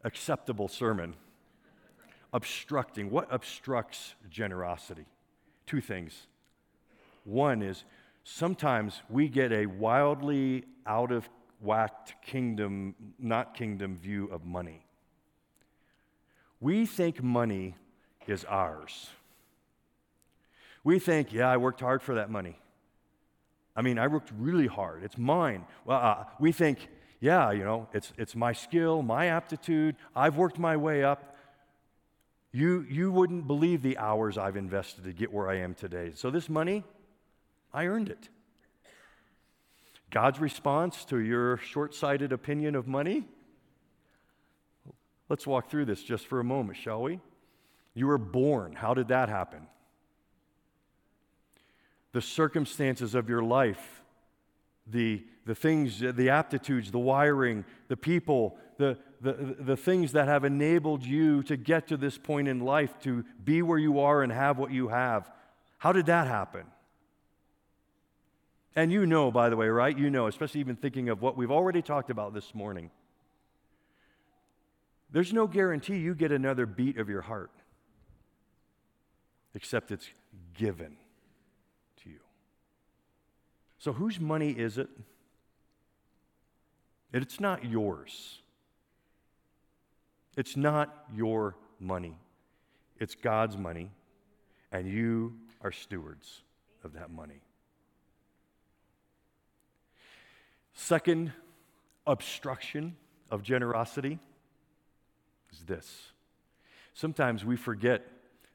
acceptable 0.04 0.68
sermon 0.68 1.14
obstructing. 2.32 3.10
What 3.10 3.28
obstructs 3.30 4.14
generosity? 4.28 5.06
Two 5.64 5.80
things. 5.80 6.26
One 7.24 7.62
is 7.62 7.84
sometimes 8.24 9.00
we 9.08 9.28
get 9.28 9.52
a 9.52 9.66
wildly 9.66 10.64
out 10.86 11.12
of 11.12 11.28
whacked 11.60 12.14
kingdom, 12.20 12.94
not 13.18 13.54
kingdom 13.54 13.96
view 13.96 14.26
of 14.26 14.44
money. 14.44 14.84
We 16.60 16.84
think 16.84 17.22
money 17.22 17.76
is 18.26 18.44
ours. 18.44 19.08
We 20.86 21.00
think, 21.00 21.32
yeah, 21.32 21.50
I 21.50 21.56
worked 21.56 21.80
hard 21.80 22.00
for 22.00 22.14
that 22.14 22.30
money. 22.30 22.60
I 23.74 23.82
mean, 23.82 23.98
I 23.98 24.06
worked 24.06 24.30
really 24.38 24.68
hard. 24.68 25.02
It's 25.02 25.18
mine. 25.18 25.64
Well, 25.84 25.98
uh, 25.98 26.24
we 26.38 26.52
think, 26.52 26.86
yeah, 27.18 27.50
you 27.50 27.64
know, 27.64 27.88
it's, 27.92 28.12
it's 28.16 28.36
my 28.36 28.52
skill, 28.52 29.02
my 29.02 29.26
aptitude. 29.26 29.96
I've 30.14 30.36
worked 30.36 30.60
my 30.60 30.76
way 30.76 31.02
up. 31.02 31.34
You, 32.52 32.86
you 32.88 33.10
wouldn't 33.10 33.48
believe 33.48 33.82
the 33.82 33.98
hours 33.98 34.38
I've 34.38 34.56
invested 34.56 35.02
to 35.02 35.12
get 35.12 35.32
where 35.32 35.48
I 35.48 35.56
am 35.56 35.74
today. 35.74 36.12
So, 36.14 36.30
this 36.30 36.48
money, 36.48 36.84
I 37.74 37.86
earned 37.86 38.08
it. 38.08 38.28
God's 40.12 40.38
response 40.38 41.04
to 41.06 41.18
your 41.18 41.56
short 41.56 41.96
sighted 41.96 42.30
opinion 42.30 42.76
of 42.76 42.86
money? 42.86 43.24
Let's 45.28 45.48
walk 45.48 45.68
through 45.68 45.86
this 45.86 46.04
just 46.04 46.28
for 46.28 46.38
a 46.38 46.44
moment, 46.44 46.78
shall 46.78 47.02
we? 47.02 47.18
You 47.92 48.06
were 48.06 48.18
born. 48.18 48.74
How 48.74 48.94
did 48.94 49.08
that 49.08 49.28
happen? 49.28 49.66
The 52.16 52.22
circumstances 52.22 53.14
of 53.14 53.28
your 53.28 53.42
life, 53.42 54.00
the, 54.86 55.22
the 55.44 55.54
things, 55.54 56.00
the 56.00 56.30
aptitudes, 56.30 56.90
the 56.90 56.98
wiring, 56.98 57.62
the 57.88 57.96
people, 57.98 58.56
the, 58.78 58.96
the, 59.20 59.34
the 59.60 59.76
things 59.76 60.12
that 60.12 60.26
have 60.26 60.42
enabled 60.42 61.04
you 61.04 61.42
to 61.42 61.58
get 61.58 61.88
to 61.88 61.98
this 61.98 62.16
point 62.16 62.48
in 62.48 62.60
life, 62.60 62.98
to 63.02 63.22
be 63.44 63.60
where 63.60 63.78
you 63.78 64.00
are 64.00 64.22
and 64.22 64.32
have 64.32 64.56
what 64.56 64.70
you 64.70 64.88
have. 64.88 65.30
How 65.76 65.92
did 65.92 66.06
that 66.06 66.26
happen? 66.26 66.64
And 68.74 68.90
you 68.90 69.04
know, 69.04 69.30
by 69.30 69.50
the 69.50 69.56
way, 69.56 69.68
right? 69.68 69.94
You 69.94 70.08
know, 70.08 70.26
especially 70.26 70.60
even 70.60 70.76
thinking 70.76 71.10
of 71.10 71.20
what 71.20 71.36
we've 71.36 71.50
already 71.50 71.82
talked 71.82 72.08
about 72.08 72.32
this 72.32 72.54
morning. 72.54 72.90
There's 75.10 75.34
no 75.34 75.46
guarantee 75.46 75.98
you 75.98 76.14
get 76.14 76.32
another 76.32 76.64
beat 76.64 76.96
of 76.96 77.10
your 77.10 77.20
heart, 77.20 77.50
except 79.54 79.90
it's 79.90 80.08
given. 80.54 80.96
So, 83.78 83.92
whose 83.92 84.18
money 84.18 84.50
is 84.50 84.78
it? 84.78 84.88
It's 87.12 87.40
not 87.40 87.64
yours. 87.64 88.40
It's 90.36 90.56
not 90.56 91.06
your 91.14 91.56
money, 91.80 92.18
it's 92.98 93.14
God's 93.14 93.56
money, 93.56 93.90
and 94.70 94.86
you 94.86 95.34
are 95.62 95.72
stewards 95.72 96.42
of 96.84 96.92
that 96.92 97.10
money. 97.10 97.40
Second 100.74 101.32
obstruction 102.06 102.96
of 103.30 103.42
generosity 103.42 104.18
is 105.50 105.60
this. 105.60 106.12
Sometimes 106.92 107.44
we 107.44 107.56
forget 107.56 108.06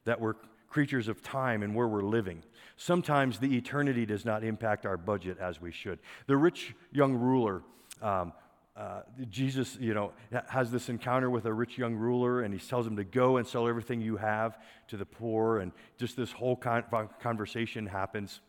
that 0.04 0.20
we're 0.20 0.34
creatures 0.72 1.06
of 1.06 1.22
time 1.22 1.62
and 1.62 1.74
where 1.74 1.86
we're 1.86 2.02
living. 2.02 2.42
Sometimes 2.76 3.38
the 3.38 3.56
eternity 3.56 4.06
does 4.06 4.24
not 4.24 4.42
impact 4.42 4.86
our 4.86 4.96
budget 4.96 5.36
as 5.38 5.60
we 5.60 5.70
should. 5.70 5.98
The 6.26 6.36
rich 6.36 6.74
young 6.90 7.12
ruler 7.14 7.62
um, 8.00 8.32
uh, 8.74 9.02
Jesus, 9.28 9.76
you 9.78 9.92
know, 9.92 10.12
has 10.48 10.70
this 10.70 10.88
encounter 10.88 11.28
with 11.28 11.44
a 11.44 11.52
rich 11.52 11.76
young 11.76 11.94
ruler, 11.94 12.40
and 12.40 12.54
he 12.54 12.58
tells 12.58 12.86
him 12.86 12.96
to 12.96 13.04
go 13.04 13.36
and 13.36 13.46
sell 13.46 13.68
everything 13.68 14.00
you 14.00 14.16
have 14.16 14.56
to 14.88 14.96
the 14.96 15.04
poor, 15.04 15.58
and 15.58 15.72
just 15.98 16.16
this 16.16 16.32
whole 16.32 16.56
con- 16.56 16.84
conversation 17.20 17.86
happens. 17.86 18.40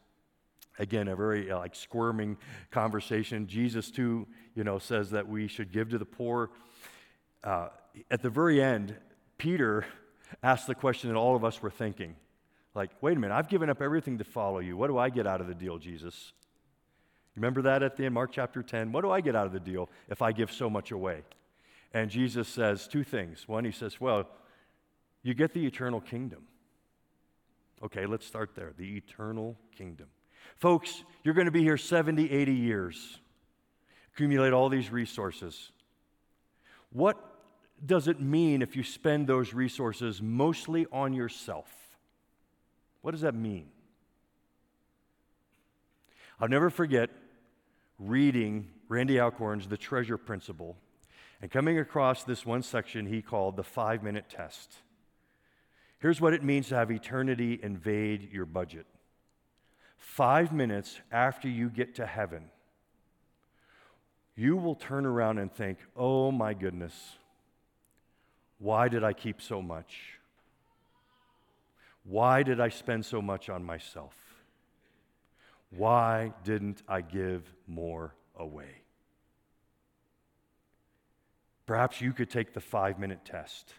Again, 0.80 1.10
a 1.10 1.16
very 1.16 1.52
uh, 1.52 1.60
like 1.60 1.76
squirming 1.76 2.38
conversation. 2.72 3.48
Jesus 3.48 3.92
too, 3.92 4.26
you 4.56 4.64
know, 4.64 4.80
says 4.80 5.12
that 5.12 5.28
we 5.28 5.48
should 5.50 5.74
give 5.74 5.90
to 5.90 5.98
the 5.98 6.06
poor. 6.06 6.52
Uh, 7.44 7.68
at 8.10 8.22
the 8.22 8.30
very 8.30 8.64
end, 8.64 8.96
Peter 9.38 9.86
asked 10.42 10.68
the 10.68 10.76
question 10.76 11.10
that 11.10 11.18
all 11.18 11.36
of 11.36 11.44
us 11.44 11.62
were 11.62 11.70
thinking, 11.70 12.16
like, 12.74 12.90
"Wait 13.02 13.18
a 13.18 13.20
minute, 13.20 13.36
I've 13.36 13.50
given 13.50 13.70
up 13.70 13.82
everything 13.82 14.18
to 14.18 14.24
follow 14.24 14.60
you. 14.60 14.76
What 14.76 14.88
do 14.88 14.98
I 14.98 15.10
get 15.10 15.28
out 15.28 15.42
of 15.42 15.48
the 15.48 15.56
deal, 15.56 15.78
Jesus?" 15.78 16.34
Remember 17.36 17.64
that 17.64 17.82
at 17.82 17.98
the 17.98 18.06
end, 18.06 18.14
Mark 18.14 18.32
chapter 18.32 18.62
10? 18.62 18.92
What 18.92 19.02
do 19.02 19.12
I 19.12 19.22
get 19.22 19.36
out 19.36 19.48
of 19.48 19.54
the 19.54 19.60
deal 19.60 19.90
if 20.10 20.22
I 20.22 20.32
give 20.32 20.52
so 20.52 20.70
much 20.70 20.92
away? 20.92 21.24
And 21.94 22.10
Jesus 22.10 22.48
says 22.48 22.88
two 22.88 23.04
things. 23.04 23.48
One, 23.48 23.66
he 23.66 23.72
says, 23.72 24.00
Well, 24.00 24.28
you 25.24 25.34
get 25.34 25.54
the 25.54 25.66
eternal 25.66 26.02
kingdom. 26.02 26.44
Okay, 27.84 28.06
let's 28.06 28.26
start 28.26 28.52
there. 28.56 28.74
The 28.78 28.98
eternal 28.98 29.58
kingdom. 29.76 30.08
Folks, 30.58 31.04
you're 31.24 31.34
going 31.34 31.46
to 31.46 31.52
be 31.52 31.64
here 31.64 31.78
70, 31.78 32.32
80 32.32 32.54
years, 32.54 33.20
accumulate 34.14 34.54
all 34.54 34.70
these 34.70 34.92
resources. 34.92 35.72
What 36.92 37.18
does 37.86 38.08
it 38.08 38.20
mean 38.20 38.62
if 38.62 38.76
you 38.76 38.84
spend 38.84 39.28
those 39.28 39.54
resources 39.54 40.22
mostly 40.22 40.86
on 40.92 41.14
yourself? 41.14 41.72
What 43.02 43.12
does 43.12 43.22
that 43.22 43.36
mean? 43.36 43.68
I'll 46.40 46.48
never 46.48 46.70
forget 46.70 47.10
reading 48.00 48.70
Randy 48.88 49.20
Alcorn's 49.20 49.68
The 49.68 49.78
Treasure 49.78 50.18
Principle 50.18 50.78
and 51.42 51.52
coming 51.52 51.78
across 51.78 52.24
this 52.24 52.46
one 52.46 52.64
section 52.64 53.06
he 53.06 53.22
called 53.22 53.58
the 53.58 53.64
five 53.64 54.02
minute 54.02 54.30
test. 54.30 54.76
Here's 56.00 56.20
what 56.20 56.34
it 56.34 56.44
means 56.44 56.70
to 56.70 56.76
have 56.76 56.92
eternity 56.92 57.60
invade 57.62 58.32
your 58.32 58.46
budget. 58.46 58.86
Five 59.98 60.52
minutes 60.52 61.00
after 61.12 61.48
you 61.48 61.70
get 61.70 61.96
to 61.96 62.06
heaven, 62.06 62.46
you 64.36 64.58
will 64.58 64.76
turn 64.76 65.06
around 65.06 65.38
and 65.38 65.52
think, 65.52 65.80
oh 65.96 66.32
my 66.32 66.54
goodness, 66.54 66.94
why 68.60 68.88
did 68.88 69.04
I 69.04 69.14
keep 69.14 69.42
so 69.42 69.62
much? 69.62 70.20
Why 72.04 72.44
did 72.44 72.60
I 72.60 72.70
spend 72.70 73.06
so 73.06 73.22
much 73.22 73.50
on 73.50 73.64
myself? 73.64 74.16
Why 75.70 76.34
didn't 76.44 76.84
I 76.88 77.02
give 77.02 77.44
more 77.68 78.14
away? 78.38 78.84
Perhaps 81.66 82.02
you 82.02 82.14
could 82.14 82.30
take 82.30 82.54
the 82.54 82.62
five 82.62 83.00
minute 83.00 83.24
test 83.26 83.74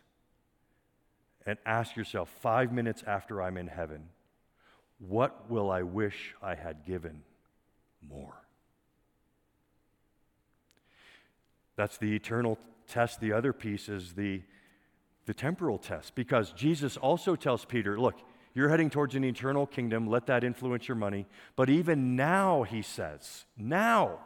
and 1.47 1.59
ask 1.67 1.97
yourself 1.97 2.31
five 2.41 2.73
minutes 2.73 3.05
after 3.07 3.43
I'm 3.43 3.57
in 3.57 3.67
heaven, 3.69 4.09
what 4.99 5.51
will 5.51 5.71
I 5.71 5.83
wish 5.83 6.35
I 6.43 6.55
had 6.55 6.87
given 6.87 7.23
more? 8.09 8.35
That's 11.77 11.99
the 11.99 12.15
eternal 12.15 12.59
test. 12.89 13.21
The 13.21 13.33
other 13.33 13.53
piece 13.53 13.89
is 13.89 14.13
the, 14.15 14.43
the 15.27 15.35
temporal 15.35 15.79
test 15.79 16.15
because 16.15 16.53
Jesus 16.53 16.97
also 16.97 17.37
tells 17.37 17.65
Peter, 17.65 17.99
look, 17.99 18.17
you're 18.55 18.69
heading 18.69 18.91
towards 18.91 19.15
an 19.15 19.25
eternal 19.25 19.67
kingdom. 19.67 20.07
Let 20.07 20.27
that 20.27 20.45
influence 20.45 20.87
your 20.87 20.97
money. 20.97 21.27
But 21.57 21.69
even 21.69 22.15
now, 22.15 22.63
he 22.63 22.83
says, 22.83 23.47
now, 23.57 24.21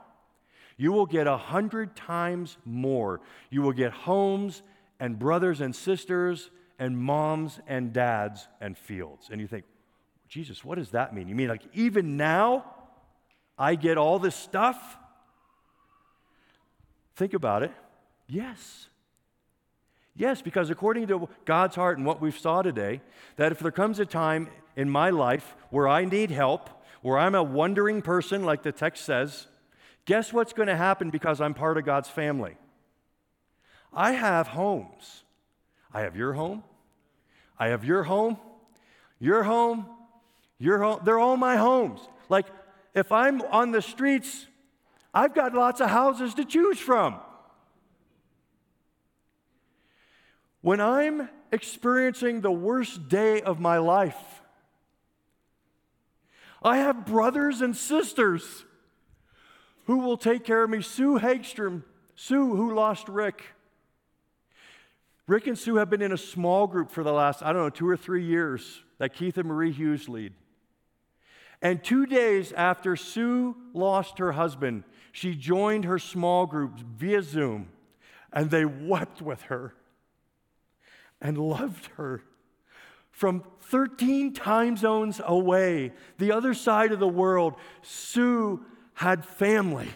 you 0.76 0.92
will 0.92 1.06
get 1.06 1.26
a 1.26 1.36
hundred 1.36 1.96
times 1.96 2.58
more. 2.64 3.20
You 3.50 3.62
will 3.62 3.72
get 3.72 3.92
homes 3.92 4.62
and 5.00 5.18
brothers 5.18 5.60
and 5.60 5.74
sisters 5.74 6.50
and 6.78 6.96
moms 6.96 7.58
and 7.66 7.92
dads 7.92 8.46
and 8.60 8.76
fields. 8.76 9.28
And 9.30 9.40
you 9.40 9.46
think, 9.46 9.64
Jesus, 10.28 10.64
what 10.64 10.76
does 10.76 10.90
that 10.90 11.14
mean? 11.14 11.26
You 11.28 11.34
mean 11.34 11.48
like 11.48 11.62
even 11.72 12.16
now 12.16 12.64
I 13.58 13.74
get 13.74 13.96
all 13.96 14.18
this 14.18 14.36
stuff? 14.36 14.96
Think 17.16 17.34
about 17.34 17.62
it. 17.62 17.72
Yes. 18.28 18.88
Yes, 20.18 20.42
because 20.42 20.68
according 20.68 21.06
to 21.06 21.28
God's 21.44 21.76
heart 21.76 21.96
and 21.96 22.04
what 22.04 22.20
we've 22.20 22.36
saw 22.36 22.60
today, 22.60 23.00
that 23.36 23.52
if 23.52 23.60
there 23.60 23.70
comes 23.70 24.00
a 24.00 24.04
time 24.04 24.48
in 24.74 24.90
my 24.90 25.10
life 25.10 25.54
where 25.70 25.86
I 25.86 26.04
need 26.04 26.32
help, 26.32 26.68
where 27.02 27.16
I'm 27.16 27.36
a 27.36 27.42
wondering 27.42 28.02
person, 28.02 28.44
like 28.44 28.64
the 28.64 28.72
text 28.72 29.04
says, 29.04 29.46
guess 30.06 30.32
what's 30.32 30.52
going 30.52 30.66
to 30.66 30.76
happen 30.76 31.10
because 31.10 31.40
I'm 31.40 31.54
part 31.54 31.78
of 31.78 31.84
God's 31.84 32.08
family? 32.08 32.56
I 33.92 34.10
have 34.12 34.48
homes. 34.48 35.22
I 35.94 36.00
have 36.00 36.16
your 36.16 36.32
home. 36.32 36.64
I 37.56 37.68
have 37.68 37.84
your 37.84 38.02
home. 38.02 38.38
Your 39.20 39.44
home. 39.44 39.86
Your 40.58 40.80
home. 40.80 41.00
They're 41.04 41.20
all 41.20 41.36
my 41.36 41.56
homes. 41.56 42.00
Like, 42.28 42.46
if 42.92 43.12
I'm 43.12 43.40
on 43.42 43.70
the 43.70 43.82
streets, 43.82 44.46
I've 45.14 45.32
got 45.32 45.54
lots 45.54 45.80
of 45.80 45.90
houses 45.90 46.34
to 46.34 46.44
choose 46.44 46.80
from. 46.80 47.20
When 50.60 50.80
I'm 50.80 51.28
experiencing 51.52 52.40
the 52.40 52.50
worst 52.50 53.08
day 53.08 53.40
of 53.40 53.60
my 53.60 53.78
life, 53.78 54.42
I 56.62 56.78
have 56.78 57.06
brothers 57.06 57.60
and 57.60 57.76
sisters 57.76 58.64
who 59.86 59.98
will 59.98 60.16
take 60.16 60.44
care 60.44 60.64
of 60.64 60.70
me. 60.70 60.82
Sue 60.82 61.18
Hagstrom, 61.18 61.84
Sue, 62.16 62.56
who 62.56 62.74
lost 62.74 63.08
Rick. 63.08 63.44
Rick 65.28 65.46
and 65.46 65.58
Sue 65.58 65.76
have 65.76 65.90
been 65.90 66.02
in 66.02 66.12
a 66.12 66.18
small 66.18 66.66
group 66.66 66.90
for 66.90 67.04
the 67.04 67.12
last, 67.12 67.42
I 67.42 67.52
don't 67.52 67.62
know, 67.62 67.70
two 67.70 67.88
or 67.88 67.96
three 67.96 68.24
years 68.24 68.82
that 68.98 69.14
Keith 69.14 69.38
and 69.38 69.46
Marie 69.46 69.72
Hughes 69.72 70.08
lead. 70.08 70.32
And 71.62 71.82
two 71.82 72.06
days 72.06 72.52
after 72.52 72.96
Sue 72.96 73.56
lost 73.72 74.18
her 74.18 74.32
husband, 74.32 74.84
she 75.12 75.34
joined 75.34 75.84
her 75.84 75.98
small 75.98 76.46
group 76.46 76.78
via 76.78 77.22
Zoom, 77.22 77.68
and 78.32 78.50
they 78.50 78.64
wept 78.64 79.22
with 79.22 79.42
her 79.42 79.74
and 81.20 81.38
loved 81.38 81.86
her. 81.96 82.22
From 83.10 83.42
13 83.62 84.32
time 84.32 84.76
zones 84.76 85.20
away, 85.24 85.92
the 86.18 86.32
other 86.32 86.54
side 86.54 86.92
of 86.92 87.00
the 87.00 87.08
world, 87.08 87.54
Sue 87.82 88.64
had 88.94 89.24
family. 89.24 89.88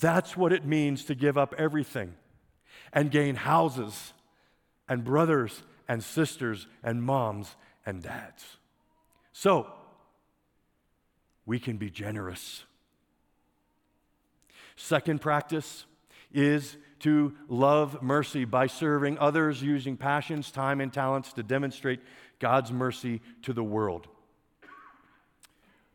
That's 0.00 0.36
what 0.36 0.52
it 0.52 0.64
means 0.64 1.04
to 1.06 1.14
give 1.14 1.36
up 1.36 1.54
everything 1.58 2.14
and 2.92 3.10
gain 3.10 3.34
houses 3.34 4.12
and 4.88 5.04
brothers 5.04 5.62
and 5.88 6.02
sisters 6.02 6.66
and 6.82 7.02
moms 7.02 7.56
and 7.84 8.02
dads. 8.02 8.58
So, 9.32 9.66
we 11.46 11.58
can 11.58 11.78
be 11.78 11.90
generous. 11.90 12.64
Second 14.76 15.20
practice 15.20 15.86
is 16.32 16.76
to 17.00 17.34
love 17.48 18.02
mercy 18.02 18.44
by 18.44 18.66
serving 18.66 19.18
others 19.18 19.62
using 19.62 19.96
passions, 19.96 20.50
time, 20.50 20.80
and 20.80 20.92
talents 20.92 21.32
to 21.34 21.42
demonstrate 21.42 22.00
God's 22.38 22.72
mercy 22.72 23.20
to 23.42 23.52
the 23.52 23.64
world. 23.64 24.08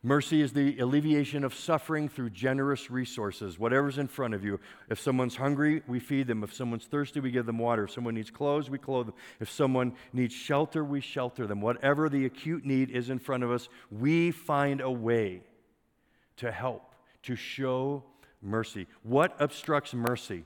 Mercy 0.06 0.42
is 0.42 0.52
the 0.52 0.78
alleviation 0.80 1.44
of 1.44 1.54
suffering 1.54 2.10
through 2.10 2.28
generous 2.28 2.90
resources, 2.90 3.58
whatever's 3.58 3.96
in 3.96 4.06
front 4.06 4.34
of 4.34 4.44
you. 4.44 4.60
If 4.90 5.00
someone's 5.00 5.36
hungry, 5.36 5.82
we 5.86 5.98
feed 5.98 6.26
them. 6.26 6.44
If 6.44 6.52
someone's 6.52 6.84
thirsty, 6.84 7.20
we 7.20 7.30
give 7.30 7.46
them 7.46 7.56
water. 7.56 7.84
If 7.84 7.92
someone 7.92 8.14
needs 8.14 8.30
clothes, 8.30 8.68
we 8.68 8.76
clothe 8.76 9.06
them. 9.06 9.14
If 9.40 9.50
someone 9.50 9.94
needs 10.12 10.34
shelter, 10.34 10.84
we 10.84 11.00
shelter 11.00 11.46
them. 11.46 11.62
Whatever 11.62 12.10
the 12.10 12.26
acute 12.26 12.66
need 12.66 12.90
is 12.90 13.08
in 13.08 13.18
front 13.18 13.44
of 13.44 13.50
us, 13.50 13.70
we 13.90 14.30
find 14.30 14.82
a 14.82 14.90
way 14.90 15.40
to 16.36 16.52
help, 16.52 16.94
to 17.22 17.34
show 17.34 18.04
mercy. 18.42 18.86
What 19.04 19.34
obstructs 19.40 19.94
mercy? 19.94 20.44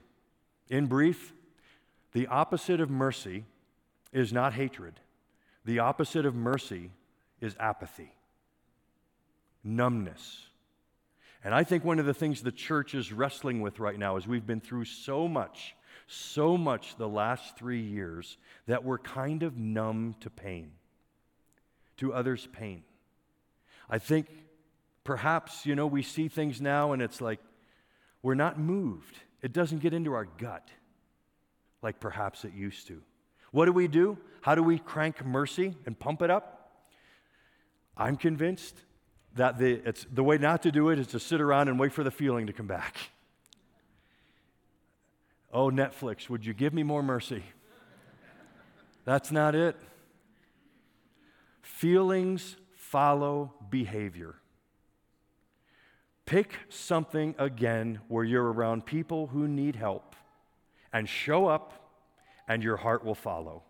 In 0.68 0.87
brief, 0.87 1.33
the 2.12 2.26
opposite 2.26 2.81
of 2.81 2.90
mercy 2.90 3.44
is 4.12 4.33
not 4.33 4.54
hatred, 4.54 5.00
the 5.64 5.78
opposite 5.78 6.26
of 6.26 6.35
mercy 6.35 6.90
is 7.40 7.54
apathy, 7.61 8.12
numbness. 9.62 10.46
And 11.44 11.54
I 11.54 11.62
think 11.62 11.85
one 11.85 11.98
of 11.98 12.07
the 12.07 12.14
things 12.14 12.42
the 12.42 12.50
church 12.50 12.94
is 12.94 13.12
wrestling 13.12 13.61
with 13.61 13.78
right 13.78 13.98
now 13.98 14.16
is 14.16 14.26
we've 14.26 14.46
been 14.46 14.61
through 14.61 14.87
so 14.87 15.28
much, 15.28 15.76
so 16.09 16.57
much 16.57 16.96
the 16.96 17.09
last 17.09 17.57
three 17.57 17.81
years 17.81 18.38
that 18.66 18.85
we're 18.85 18.98
kind 18.98 19.42
of 19.42 19.57
numb 19.57 20.16
to 20.20 20.31
pain, 20.31 20.72
to 21.98 22.12
others' 22.12 22.48
pain. 22.52 22.83
I 23.88 23.98
think 23.98 24.26
perhaps, 25.04 25.64
you 25.64 25.76
know, 25.76 25.87
we 25.87 26.02
see 26.02 26.28
things 26.28 26.61
now 26.61 26.92
and 26.92 27.00
it's 27.00 27.20
like 27.20 27.40
we're 28.22 28.35
not 28.35 28.59
moved. 28.59 29.18
It 29.42 29.53
doesn't 29.53 29.79
get 29.79 29.94
into 29.94 30.12
our 30.12 30.24
gut 30.24 30.68
like 31.83 32.01
perhaps 32.01 32.44
it 32.44 32.53
used 32.55 32.87
to. 32.88 33.01
What 33.51 33.66
do 33.66 33.72
we 33.72 33.88
do? 33.88 34.18
How 34.40 34.55
do 34.55 34.62
we 34.62 34.79
crank 34.79 35.24
mercy 35.24 35.74
and 35.87 35.98
pump 35.98 36.22
it 36.22 36.31
up? 36.31 36.83
I'm 37.96 38.16
convinced 38.16 38.77
that 39.35 39.59
the, 39.59 39.81
it's, 39.85 40.07
the 40.12 40.22
way 40.22 40.38
not 40.38 40.62
to 40.62 40.72
do 40.72 40.90
it 40.90 40.98
is 40.98 41.09
to 41.09 41.20
sit 41.20 41.40
around 41.40 41.68
and 41.68 41.79
wait 41.79 41.92
for 41.92 42.03
the 42.03 42.11
feeling 42.11 42.46
to 42.46 42.53
come 42.53 42.66
back. 42.66 42.96
Oh, 45.53 45.70
Netflix, 45.70 46.29
would 46.29 46.44
you 46.44 46.53
give 46.53 46.74
me 46.74 46.83
more 46.83 47.03
mercy? 47.03 47.42
That's 49.05 49.33
not 49.33 49.55
it. 49.55 49.77
Feelings 51.62 52.57
follow 52.77 53.55
behavior. 53.70 54.35
Pick 56.28 56.58
something 56.68 57.34
again 57.38 58.00
where 58.08 58.22
you're 58.22 58.52
around 58.52 58.84
people 58.84 59.28
who 59.28 59.48
need 59.48 59.74
help 59.74 60.14
and 60.92 61.08
show 61.08 61.46
up, 61.46 61.90
and 62.46 62.62
your 62.62 62.76
heart 62.76 63.02
will 63.02 63.14
follow. 63.14 63.62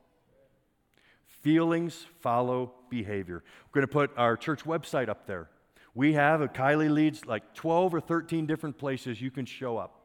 Feelings 1.28 2.04
follow 2.18 2.72
behavior. 2.90 3.44
We're 3.68 3.80
going 3.80 3.86
to 3.86 3.92
put 3.92 4.10
our 4.18 4.36
church 4.36 4.64
website 4.64 5.08
up 5.08 5.24
there. 5.24 5.48
We 5.94 6.14
have, 6.14 6.40
a 6.40 6.48
Kylie 6.48 6.90
leads 6.90 7.24
like 7.24 7.54
12 7.54 7.94
or 7.94 8.00
13 8.00 8.44
different 8.46 8.76
places 8.76 9.22
you 9.22 9.30
can 9.30 9.46
show 9.46 9.76
up 9.76 10.00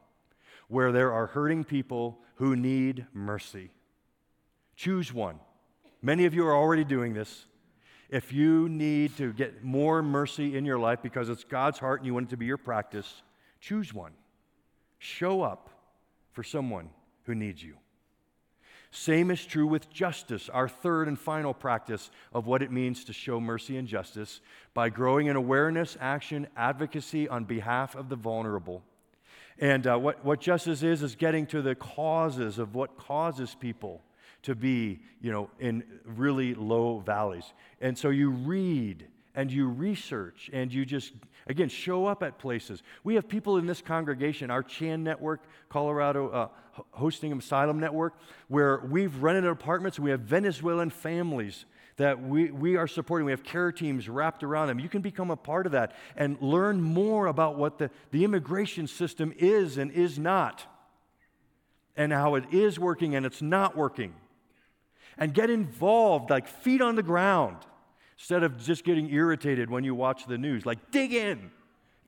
where 0.68 0.92
there 0.92 1.12
are 1.12 1.26
hurting 1.26 1.64
people 1.64 2.20
who 2.36 2.56
need 2.56 3.08
mercy. 3.14 3.72
Choose 4.76 5.12
one. 5.12 5.40
Many 6.04 6.26
of 6.26 6.36
you 6.36 6.46
are 6.46 6.56
already 6.56 6.84
doing 6.84 7.16
this. 7.16 7.46
If 8.14 8.32
you 8.32 8.70
need 8.70 9.18
to 9.18 9.34
get 9.34 9.64
more 9.64 10.04
mercy 10.04 10.56
in 10.56 10.66
your 10.66 10.78
life 10.78 11.00
because 11.02 11.30
it's 11.30 11.44
God's 11.44 11.80
heart 11.80 12.00
and 12.00 12.06
you 12.06 12.14
want 12.14 12.28
it 12.28 12.30
to 12.30 12.38
be 12.38 12.46
your 12.46 12.60
practice, 12.60 13.24
choose 13.60 13.92
one. 13.92 14.12
Show 15.00 15.42
up 15.42 15.72
for 16.32 16.44
someone 16.44 16.92
who 17.24 17.34
needs 17.34 17.64
you. 17.64 17.74
Same 18.92 19.32
is 19.32 19.44
true 19.44 19.66
with 19.66 19.90
justice, 19.90 20.48
our 20.48 20.70
third 20.70 21.08
and 21.08 21.18
final 21.18 21.56
practice 21.56 22.12
of 22.32 22.46
what 22.46 22.62
it 22.62 22.72
means 22.72 23.04
to 23.06 23.14
show 23.14 23.40
mercy 23.40 23.78
and 23.78 23.88
justice 23.88 24.42
by 24.76 24.90
growing 24.90 25.26
in 25.26 25.36
awareness, 25.36 25.98
action, 26.00 26.46
advocacy 26.56 27.28
on 27.28 27.46
behalf 27.46 27.96
of 27.96 28.10
the 28.10 28.16
vulnerable. 28.16 28.84
And 29.58 29.88
uh, 29.88 29.98
what, 29.98 30.24
what 30.24 30.40
justice 30.40 30.84
is, 30.84 31.02
is 31.02 31.16
getting 31.16 31.48
to 31.48 31.64
the 31.64 31.74
causes 31.74 32.60
of 32.60 32.76
what 32.76 32.96
causes 32.96 33.56
people 33.60 34.04
to 34.44 34.56
be, 34.56 35.00
you 35.22 35.32
know, 35.32 35.50
in 35.60 35.84
really 36.06 36.54
low 36.54 37.00
valleys. 37.00 37.54
And 37.82 37.98
so 37.98 38.10
you 38.10 38.30
read 38.30 39.08
and 39.36 39.52
you 39.52 39.68
research 39.68 40.50
and 40.54 40.72
you 40.72 40.86
just, 40.86 41.14
again, 41.48 41.70
show 41.70 42.06
up 42.06 42.22
at 42.24 42.38
places. 42.38 42.84
We 43.04 43.16
have 43.16 43.28
people 43.28 43.58
in 43.58 43.66
this 43.66 43.82
congregation, 43.82 44.52
our 44.52 44.62
Chan 44.62 45.04
Network, 45.04 45.42
Colorado 45.70 46.30
uh, 46.30 46.48
Hosting 46.92 47.32
Asylum 47.34 47.80
Network, 47.80 48.16
where 48.48 48.82
we've 48.90 49.16
rented 49.24 49.46
apartments. 49.46 50.00
We 50.00 50.12
have 50.12 50.22
Venezuelan 50.22 50.90
families 50.90 51.66
that 51.98 52.22
we, 52.22 52.52
we 52.52 52.76
are 52.76 52.88
supporting. 52.88 53.26
We 53.26 53.32
have 53.32 53.44
care 53.44 53.72
teams 53.72 54.10
wrapped 54.10 54.44
around 54.44 54.68
them. 54.68 54.80
You 54.80 54.90
can 54.90 55.02
become 55.02 55.32
a 55.32 55.38
part 55.38 55.66
of 55.66 55.72
that 55.72 55.96
and 56.18 56.38
learn 56.42 56.82
more 56.82 57.28
about 57.28 57.58
what 57.58 57.78
the, 57.78 57.92
the 58.12 58.24
immigration 58.24 58.88
system 58.88 59.34
is 59.38 59.78
and 59.78 59.92
is 59.92 60.20
not, 60.20 60.66
and 61.96 62.12
how 62.12 62.36
it 62.36 62.46
is 62.52 62.80
working 62.80 63.16
and 63.16 63.26
it's 63.26 63.42
not 63.42 63.78
working 63.78 64.16
and 65.18 65.34
get 65.34 65.50
involved, 65.50 66.30
like 66.30 66.48
feet 66.48 66.82
on 66.82 66.96
the 66.96 67.04
ground, 67.04 67.58
instead 68.18 68.44
of 68.44 68.64
just 68.64 68.84
getting 68.84 69.10
irritated 69.12 69.70
when 69.70 69.84
you 69.84 69.96
watch 69.96 70.26
the 70.26 70.38
news. 70.38 70.66
Like, 70.66 70.92
dig 70.92 71.14
in, 71.14 71.52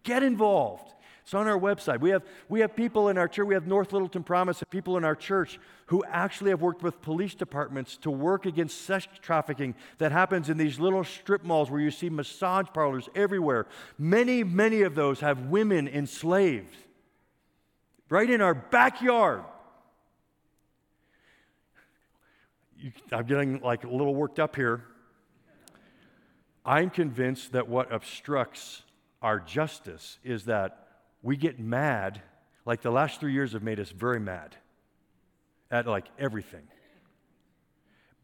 get 0.04 0.24
involved. 0.24 0.94
It's 1.24 1.34
on 1.34 1.48
our 1.48 1.58
website. 1.58 2.02
We 2.02 2.12
have, 2.12 2.22
we 2.50 2.60
have 2.60 2.76
people 2.76 3.10
in 3.10 3.18
our 3.18 3.28
church, 3.28 3.48
we 3.48 3.56
have 3.56 3.66
North 3.66 3.92
Littleton 3.92 4.22
Promise, 4.22 4.64
people 4.70 4.96
in 4.96 5.04
our 5.04 5.16
church 5.16 5.60
who 5.88 6.04
actually 6.08 6.52
have 6.52 6.62
worked 6.62 6.84
with 6.84 7.02
police 7.02 7.34
departments 7.34 7.98
to 7.98 8.12
work 8.12 8.46
against 8.46 8.82
sex 8.82 9.08
trafficking 9.24 9.74
that 9.98 10.12
happens 10.12 10.50
in 10.50 10.58
these 10.58 10.80
little 10.80 11.04
strip 11.04 11.44
malls 11.44 11.72
where 11.72 11.82
you 11.82 11.90
see 11.90 12.12
massage 12.12 12.68
parlors 12.76 13.10
everywhere. 13.16 13.66
Many, 13.98 14.44
many 14.44 14.84
of 14.84 14.94
those 14.94 15.20
have 15.22 15.48
women 15.48 15.88
enslaved 15.88 16.76
right 18.10 18.30
in 18.30 18.40
our 18.42 18.54
backyard. 18.54 19.44
You, 22.78 22.92
I'm 23.12 23.26
getting 23.26 23.60
like 23.62 23.84
a 23.84 23.90
little 23.90 24.16
worked 24.16 24.40
up 24.40 24.56
here. 24.56 24.84
I'm 26.66 26.90
convinced 26.90 27.52
that 27.52 27.68
what 27.68 27.94
obstructs 27.94 28.82
our 29.22 29.40
justice 29.40 30.18
is 30.24 30.46
that 30.46 30.88
we 31.22 31.38
get 31.38 31.60
mad, 31.60 32.22
like 32.66 32.82
the 32.82 32.92
last 32.92 33.20
three 33.20 33.34
years 33.34 33.54
have 33.54 33.64
made 33.64 33.80
us 33.80 33.90
very 33.90 34.20
mad 34.20 34.56
at 35.72 35.88
like 35.88 36.06
everything. 36.20 36.68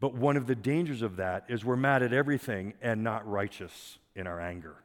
But 0.00 0.14
one 0.14 0.36
of 0.36 0.46
the 0.46 0.56
dangers 0.56 1.02
of 1.02 1.16
that 1.16 1.44
is 1.48 1.64
we're 1.64 1.76
mad 1.76 2.02
at 2.02 2.12
everything 2.12 2.74
and 2.82 3.04
not 3.04 3.28
righteous 3.28 3.98
in 4.16 4.26
our 4.26 4.40
anger. 4.40 4.76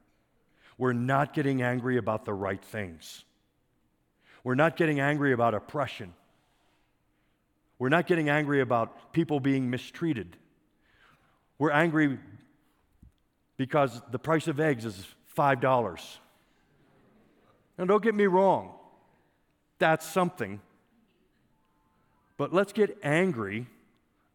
We're 0.77 0.93
not 0.93 1.33
getting 1.33 1.63
angry 1.63 1.97
about 1.97 2.25
the 2.25 2.33
right 2.33 2.63
things. 2.63 3.23
We're 4.43 4.55
not 4.55 4.77
getting 4.77 4.99
angry 4.99 5.33
about 5.33 5.55
oppression. 5.55 6.13
We're 7.79 7.89
not 7.89 8.07
getting 8.07 8.29
angry 8.29 8.61
about 8.61 9.13
people 9.13 9.39
being 9.39 9.69
mistreated. 9.69 10.35
We're 11.59 11.71
angry 11.71 12.17
because 13.55 14.01
the 14.11 14.19
price 14.19 14.47
of 14.47 14.59
eggs 14.59 14.85
is 14.85 15.05
$5. 15.35 16.17
Now, 17.77 17.85
don't 17.85 18.03
get 18.03 18.15
me 18.15 18.25
wrong, 18.25 18.73
that's 19.77 20.05
something. 20.05 20.61
But 22.37 22.53
let's 22.53 22.73
get 22.73 22.97
angry 23.03 23.67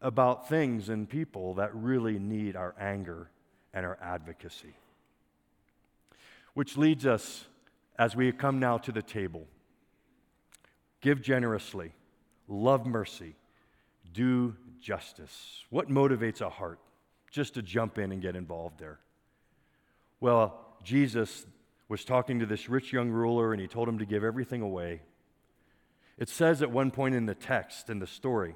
about 0.01 0.49
things 0.49 0.89
and 0.89 1.09
people 1.09 1.55
that 1.55 1.73
really 1.73 2.19
need 2.19 2.55
our 2.55 2.75
anger 2.79 3.29
and 3.73 3.85
our 3.85 3.97
advocacy. 4.01 4.73
Which 6.53 6.77
leads 6.77 7.05
us, 7.05 7.45
as 7.97 8.15
we 8.15 8.31
come 8.31 8.59
now 8.59 8.77
to 8.79 8.91
the 8.91 9.01
table, 9.01 9.47
give 11.01 11.21
generously 11.21 11.93
love 12.47 12.85
mercy, 12.85 13.35
do 14.13 14.55
justice. 14.81 15.63
What 15.69 15.89
motivates 15.89 16.41
a 16.41 16.49
heart 16.49 16.79
just 17.31 17.55
to 17.55 17.61
jump 17.61 17.97
in 17.97 18.11
and 18.11 18.21
get 18.21 18.35
involved 18.35 18.79
there? 18.79 18.99
Well, 20.19 20.59
Jesus 20.83 21.45
was 21.89 22.05
talking 22.05 22.39
to 22.39 22.45
this 22.45 22.69
rich 22.69 22.93
young 22.93 23.09
ruler 23.09 23.53
and 23.53 23.61
he 23.61 23.67
told 23.67 23.87
him 23.87 23.99
to 23.99 24.05
give 24.05 24.23
everything 24.23 24.61
away. 24.61 25.01
It 26.17 26.29
says 26.29 26.61
at 26.61 26.71
one 26.71 26.91
point 26.91 27.15
in 27.15 27.25
the 27.25 27.35
text, 27.35 27.89
in 27.89 27.99
the 27.99 28.07
story, 28.07 28.55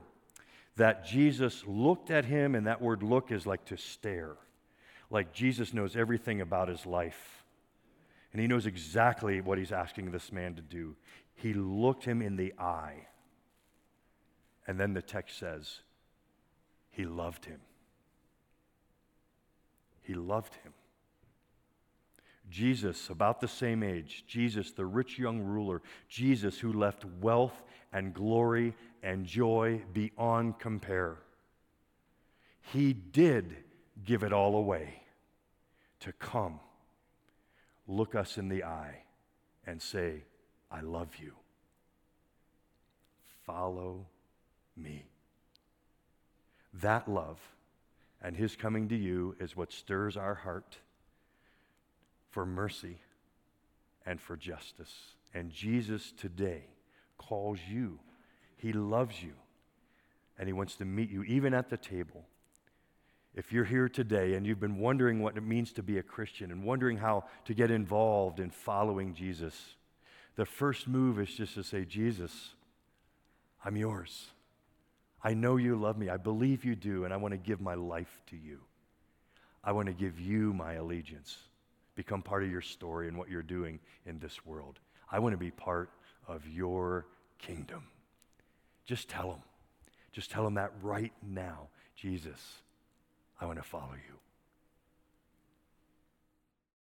that 0.76 1.06
Jesus 1.06 1.64
looked 1.66 2.12
at 2.12 2.26
him, 2.26 2.54
and 2.54 2.68
that 2.68 2.82
word 2.82 3.02
look 3.02 3.32
is 3.32 3.48
like 3.48 3.66
to 3.66 3.78
stare. 3.78 4.36
Like 5.10 5.34
Jesus 5.34 5.74
knows 5.74 5.96
everything 5.96 6.40
about 6.40 6.70
his 6.70 6.86
life. 6.86 7.44
And 8.32 8.42
he 8.42 8.48
knows 8.48 8.66
exactly 8.66 9.42
what 9.42 9.58
he's 9.58 9.72
asking 9.72 10.12
this 10.12 10.32
man 10.32 10.56
to 10.56 10.62
do. 10.62 10.96
He 11.34 11.54
looked 11.54 12.06
him 12.06 12.22
in 12.22 12.36
the 12.36 12.54
eye. 12.60 13.08
And 14.68 14.80
then 14.80 14.94
the 14.94 15.02
text 15.02 15.40
says, 15.40 15.80
He 16.92 17.06
loved 17.06 17.46
him. 17.46 17.62
He 20.02 20.14
loved 20.14 20.56
him. 20.56 20.74
Jesus, 22.50 23.10
about 23.10 23.42
the 23.42 23.48
same 23.48 23.84
age, 23.84 24.24
Jesus, 24.28 24.72
the 24.72 24.86
rich 24.86 25.20
young 25.20 25.42
ruler, 25.42 25.82
Jesus, 26.08 26.60
who 26.60 26.72
left 26.72 27.04
wealth 27.22 27.62
and 27.92 28.14
glory 28.14 28.74
and 29.04 29.26
joy 29.26 29.82
beyond 29.94 30.60
compare. 30.60 31.18
He 32.74 32.94
did 32.94 33.56
give 34.06 34.24
it 34.24 34.32
all 34.32 34.56
away 34.56 35.02
to 36.02 36.14
come, 36.14 36.60
look 37.88 38.16
us 38.16 38.38
in 38.38 38.48
the 38.48 38.64
eye, 38.64 39.04
and 39.66 39.82
say, 39.82 40.24
I 40.72 40.82
love 40.82 41.10
you. 41.20 41.34
Follow 43.46 44.06
me. 44.78 45.06
That 46.74 47.08
love 47.08 47.40
and 48.22 48.36
his 48.36 48.56
coming 48.56 48.90
to 48.90 48.96
you 48.96 49.36
is 49.40 49.56
what 49.56 49.72
stirs 49.72 50.18
our 50.18 50.36
heart 50.36 50.78
for 52.30 52.46
mercy 52.46 52.98
and 54.06 54.20
for 54.20 54.36
justice. 54.36 54.94
And 55.34 55.52
Jesus 55.52 56.14
today 56.18 56.64
calls 57.18 57.60
you. 57.70 58.00
He 58.56 58.74
loves 58.74 59.22
you. 59.22 59.34
And 60.40 60.48
he 60.48 60.54
wants 60.54 60.76
to 60.76 60.86
meet 60.86 61.10
you, 61.10 61.24
even 61.24 61.54
at 61.54 61.70
the 61.70 61.78
table. 61.78 62.26
If 63.36 63.52
you're 63.52 63.66
here 63.66 63.90
today 63.90 64.34
and 64.34 64.46
you've 64.46 64.60
been 64.60 64.80
wondering 64.80 65.22
what 65.22 65.38
it 65.38 65.44
means 65.44 65.72
to 65.74 65.84
be 65.84 66.00
a 66.00 66.04
Christian 66.04 66.52
and 66.52 66.64
wondering 66.64 66.98
how 66.98 67.26
to 67.46 67.54
get 67.54 67.70
involved 67.70 68.40
in 68.40 68.50
following 68.50 69.14
Jesus, 69.14 69.76
the 70.36 70.46
first 70.46 70.88
move 70.88 71.20
is 71.20 71.30
just 71.30 71.56
to 71.56 71.64
say, 71.64 71.86
Jesus, 71.86 72.52
I'm 73.64 73.76
yours. 73.76 74.28
I 75.28 75.34
know 75.34 75.58
you 75.58 75.76
love 75.76 75.98
me. 75.98 76.08
I 76.08 76.16
believe 76.16 76.64
you 76.64 76.74
do, 76.74 77.04
and 77.04 77.14
I 77.14 77.18
want 77.18 77.34
to 77.34 77.38
give 77.38 77.60
my 77.60 77.74
life 77.74 78.22
to 78.30 78.38
you. 78.38 78.62
I 79.62 79.74
want 79.74 79.88
to 79.88 79.94
give 79.94 80.22
you 80.22 80.54
my 80.54 80.76
allegiance, 80.76 81.36
become 81.96 82.22
part 82.22 82.44
of 82.44 82.50
your 82.50 82.62
story 82.62 83.10
and 83.10 83.18
what 83.18 83.30
you're 83.30 83.42
doing 83.42 83.82
in 84.06 84.20
this 84.20 84.46
world. 84.46 84.80
I 85.12 85.20
want 85.20 85.34
to 85.34 85.38
be 85.38 85.52
part 85.52 85.90
of 86.30 86.48
your 86.48 87.08
kingdom. 87.40 87.84
Just 88.86 89.10
tell 89.10 89.30
them. 89.30 89.42
Just 90.14 90.32
tell 90.32 90.46
them 90.46 90.54
that 90.54 90.72
right 90.82 91.12
now. 91.22 91.68
Jesus, 91.98 92.40
I 93.42 93.48
want 93.48 93.58
to 93.58 93.68
follow 93.68 93.96
you. 93.96 94.16